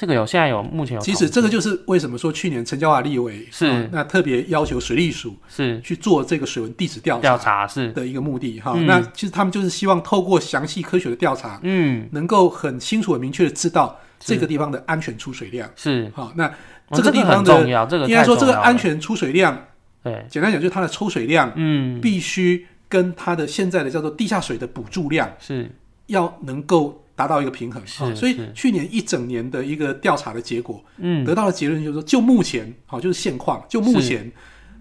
[0.00, 3.66] 这个有现在有目前有其实这个就是为什么说去年陈椒华立委是。
[3.66, 5.78] 啊那特别要求水利署是。
[5.82, 7.92] 去做这个水文地质调调查查是。
[7.92, 8.72] 的一个目的哈。
[8.74, 8.86] 嗯。
[8.86, 12.08] 那其实他们就是希望透过详细科学的调查，嗯。
[12.12, 14.32] 能够很清楚、很明确的知道是。
[14.34, 15.68] 这个地方的安全出水量。
[15.76, 16.52] 是，好，那哦
[16.94, 19.66] 这个地方很的重要，这个应该说这个安全出水量，
[20.02, 22.00] 对，简单讲就是它的抽水量嗯。
[22.00, 25.70] 必须跟它的现在的叫做地下水的补助量是。
[26.06, 27.86] 要能够达到一个平衡。
[27.86, 34.32] 是好所以去年一整年的一个调查的结果，嗯得到的结论就是说，就目前好就是现况，就目前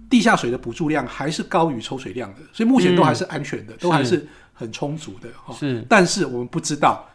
[0.10, 5.54] 地下水的补助量还是高于抽水量的，所以目前都还是安全的，都还是很充足的哈。
[5.54, 7.10] 是但是我们不知道，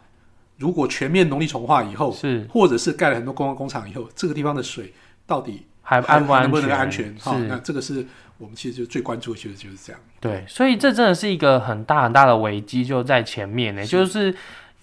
[0.59, 4.93] 如果全面农力重化以后，是或者是盖了很多公共工厂以后，这个地方的水
[5.25, 6.43] 到底还还安不安全？
[6.43, 7.15] 还能不能安全？
[7.19, 8.05] 哈，那，这个是
[8.37, 9.99] 我们其实就最关注的，就是就是这样。
[10.21, 14.33] 对，所以这真的是一个很大很大的危机，就在前面呢，就是。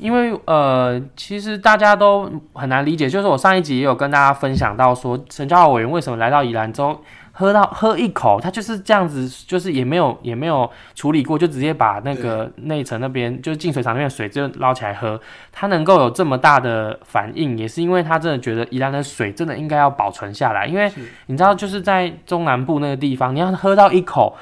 [0.02, 7.00] 因为呃，其实大家都很难理解，就是我上一集也有跟大家分享到说，陈教委员为什么来到宜兰之后
[7.30, 15.18] 喝到喝一口，他就是这样子，就是也没有也没有处理过，就直接把那个内层那边就是净水厂那边的水就捞起来喝，
[15.52, 20.92] 他能够有这么大的反应，也是因为他真的觉得宜兰的水真的应该要保存下来，因为
[21.26, 24.36] 你知道就是在中南部那个地方，你要喝到一口。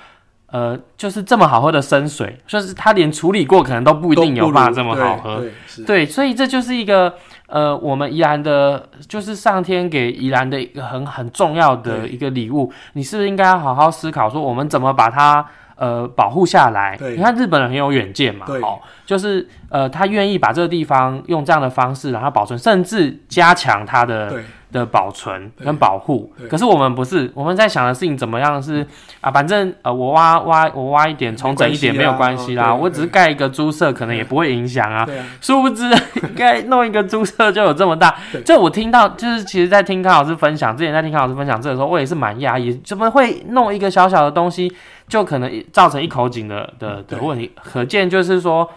[0.51, 5.37] 呃，就是这么好喝的生水，就是它连处理过可能都不一定有都不如办法这么好喝。
[5.39, 7.15] 对，对对，所以这就是一个
[7.47, 12.73] 呃，我们宜兰的，就是上天给宜兰的一个很很重要的一个礼物。
[12.95, 15.45] 你是不是应该要好好思考，说我们怎么把它
[15.77, 16.99] 呃保护下来？
[17.01, 26.33] 你看日本人很有远见嘛，对哦，就是呃，他愿意把这个地方用这样的方式然后保存，甚至加强它的对的保存跟保护。
[26.49, 28.87] 可是我们不是，我们在想的事情怎么样是
[29.21, 35.07] 啊，反正呃，我挖挖我挖一点，重整一点没有关系啦，我只是盖一个猪舍，可能也不会影响啊。
[35.41, 35.89] 殊不知，
[36.37, 38.43] 盖弄一个猪舍就有这么大对。
[38.43, 44.73] 就我听到，就是其实，在听康老师分享之前，在听康老师分享这个时候，我也是蛮讶异，怎么会弄一个小小的东西，
[45.09, 47.51] 就可能造成一口井的的的问题？
[47.63, 48.71] 可见就是说。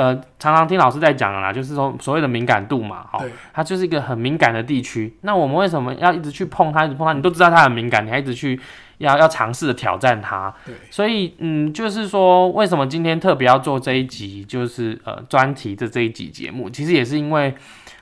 [0.00, 3.22] 呃，常常听老师在讲啦，就是说所谓的敏感度嘛，好，
[3.52, 5.14] 它就是一个很敏感的地区。
[5.20, 7.12] 那我们为什么要一直去碰它，一直碰它？
[7.12, 8.58] 你都知道它很敏感，你还一直去
[8.96, 10.50] 要要尝试的挑战它。
[10.64, 17.54] 对所以，嗯，就是说，为什么今天特别要做这一集，就是呃专题的这一集节目，其实也是因为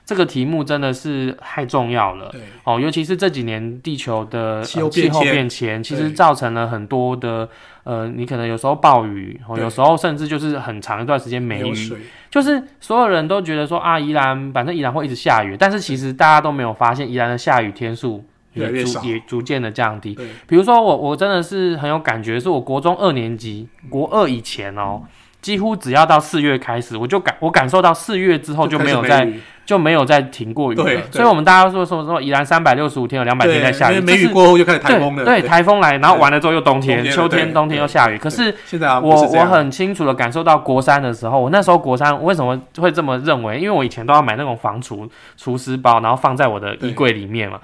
[0.08, 2.30] 这个题目真的是太重要了。
[2.30, 2.40] 对。
[2.64, 5.82] 哦，尤其是这几年地球的气候变迁。
[5.82, 7.46] 其实造成了很多的
[7.84, 11.92] 呃，你可能有时候暴雨，哦，有时候甚至就是很长一段时间没雨，
[12.30, 20.14] 就是所有人都觉得说啊，宜兰反正宜兰会一直下雨，但是其实大家都没有发现宜兰的下雨天数也逐也逐渐的降低。
[20.14, 20.26] 对。
[20.46, 25.02] 比如说我我真的是很有感觉，是我国中二年级国二以前哦，
[25.40, 29.28] 几乎只要到四月开始，我就感我感受到四月之后就没有再
[29.64, 30.84] 就没有再停过雨了。
[31.10, 38.18] 所以我们大家说说说宜兰三百六十五天有两百天在下雨，梅雨过后就开始台风了，对对台风来，然后完了之后又冬天，秋天冬天又下雨。
[38.18, 38.52] 可是
[39.02, 43.58] 我我很清楚的感受到国三的时候，我那时候国三为什么会这么认为？
[43.58, 47.60] 因为我以前都要买那种防除除湿包，然后放在我的衣柜里面嘛。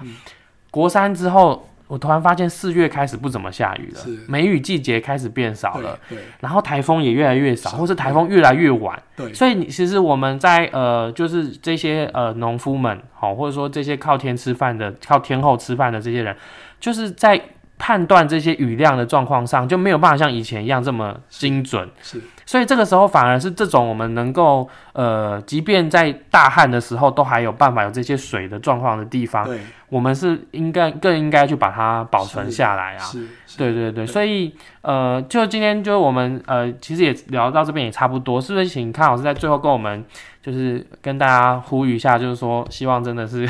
[0.71, 5.99] 国三之后，我突然发现四月开始不怎么下雨了，梅雨季节开始变少了，
[6.39, 9.01] 然后台风也越来越少，或是台风越来越晚。
[9.15, 16.35] 对所以你其实我们在呃，就是这些呃农夫们，好、或者说这些靠天吃饭的、靠天后吃饭的这些人，
[16.79, 17.39] 就是在
[17.77, 21.87] 判断这些雨量的状况上，就没有办法像以前一样这么精准。
[22.01, 32.99] 是所以这个时候反而是这种我们能够呃，即便在大旱的时候，都还有办法有这些水的状况的地方，对我们是应该更应该去把它保存下来啊。
[32.99, 38.67] 是是对对对，所以呃，就今天就我们呃，其实也聊到这边也差不多，是不是？
[38.67, 40.03] 请康老师在最后跟我们
[40.43, 43.49] 就是跟大家呼吁一下，就是说希望真的是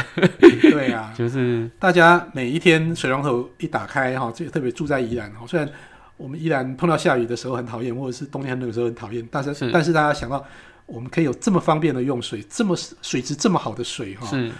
[0.61, 5.67] 对啊， 就是大家每一天水龙头一打开哈，这特别住在宜兰哈，虽然
[6.17, 9.71] 我们依然碰到下雨的时候很讨厌，或者是冬天很冷的时候很讨厌，但是是。
[9.71, 10.45] 但是大家想到
[10.85, 14.51] 我们可以有这么方便的用水，这么水质这么好的水哈，是，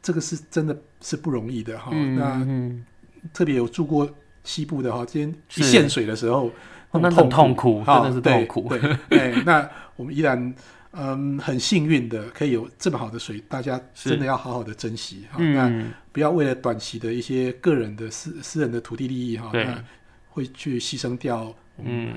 [0.00, 1.90] 这个是真的是不容易的哈。
[1.92, 2.84] 嗯那嗯，
[3.32, 4.08] 特别有住过
[4.44, 6.50] 西部的哈，今天是一限水的时候，
[6.90, 8.68] 哦那种很痛苦哈真的是痛苦。
[8.68, 8.78] 对
[9.08, 10.54] 对， 哎，那我们依然
[10.92, 15.38] 嗯很幸运的可以有这么好的水，大家真的要好好的珍惜哈。
[15.38, 19.50] 那嗯，不要为了短期的一些个人的私私人的土地利益哈，
[20.34, 22.12] 会去牺牲掉嗯、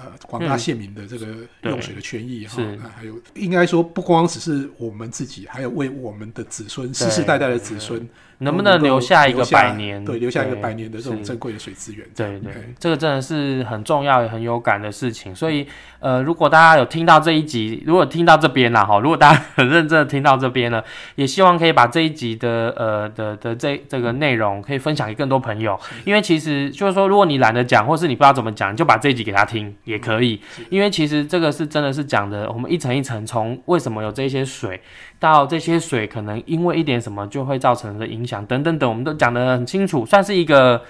[0.00, 1.26] 呃广大县民的这个
[1.62, 2.76] 用水的权益哈是。
[2.76, 10.02] 那还有应该说不光只是我们自己，还有为我们的子孙世世代代的子孙能不能留下一个百年？
[10.02, 12.06] 对，留下一个对百年的这种珍贵的水资源。
[12.16, 15.34] 对对哎，这个真的是很重要也很有感的事情。
[15.36, 15.66] 所以，
[15.98, 20.82] 呃，如果大家有听到这一集，如果听到这边啦，哈，如果大家 很认真的听到这边呢，
[21.16, 25.78] 也希望可以把这一集的呃的的这这个内容可以分享给更多朋友。
[26.06, 30.40] 因为其实就是说，如果你懒得讲，或是你不知道怎么讲，你就把这一集给他听也可以。
[30.70, 34.80] 因为其实这个是真的是讲的，我们一层一层从为什么有这些水，
[35.18, 40.80] 到这些水可能因为一点什么就会造成的影响等等等，我们都讲得很清楚，算是一个。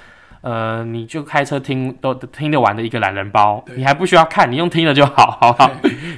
[0.43, 5.71] 呃，你就开车听都听得完的一个懒人包，你还不需要看，你用听了就好，好不好？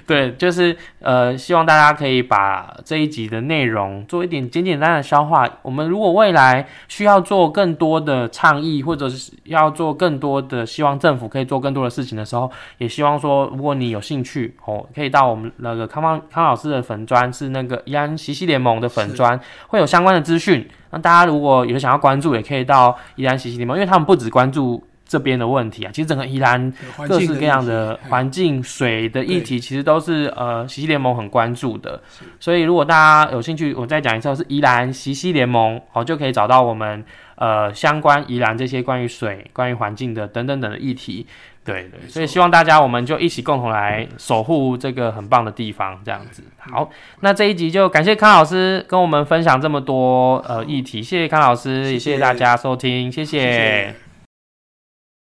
[0.07, 5.49] 对， 就是呃，希望大家可以把这一集的内容做一点简简单单的消化。
[5.63, 20.69] 我们如果未来需要做更多的倡议，或者是要做更多的，希望政府可以做更多的事情的时候，也希望说，如果你有兴趣哦，可以到我们那个康康康老师的粉砖，是那个宜安习习联盟的粉砖，会有相关的资讯。
[20.93, 26.73] 那大家如果有想要关注，也可以到宜兰习习联盟，因为他们不只关注这边的问题啊，其实整个宜兰
[27.09, 32.01] 各式各样的环境、水的议题，其实都是呃习习联盟很关注的。
[32.39, 32.95] 所以如果大
[33.27, 37.05] 家有兴趣，我再讲一次，是宜兰习习联盟，哦，就可以找到我们
[37.37, 41.27] 呃相关宜兰这些关于水、关于环境的等等等的议题。
[41.65, 46.43] 对对，所以希望大家我们就一起共同来守护这个很棒的地方，这样子。
[46.59, 46.91] 好，
[47.21, 53.25] 那这一集就感谢康老师跟我们分享这么多呃议题，谢谢康老师，也谢谢大家收听，谢。
[53.25, 54.12] 谢谢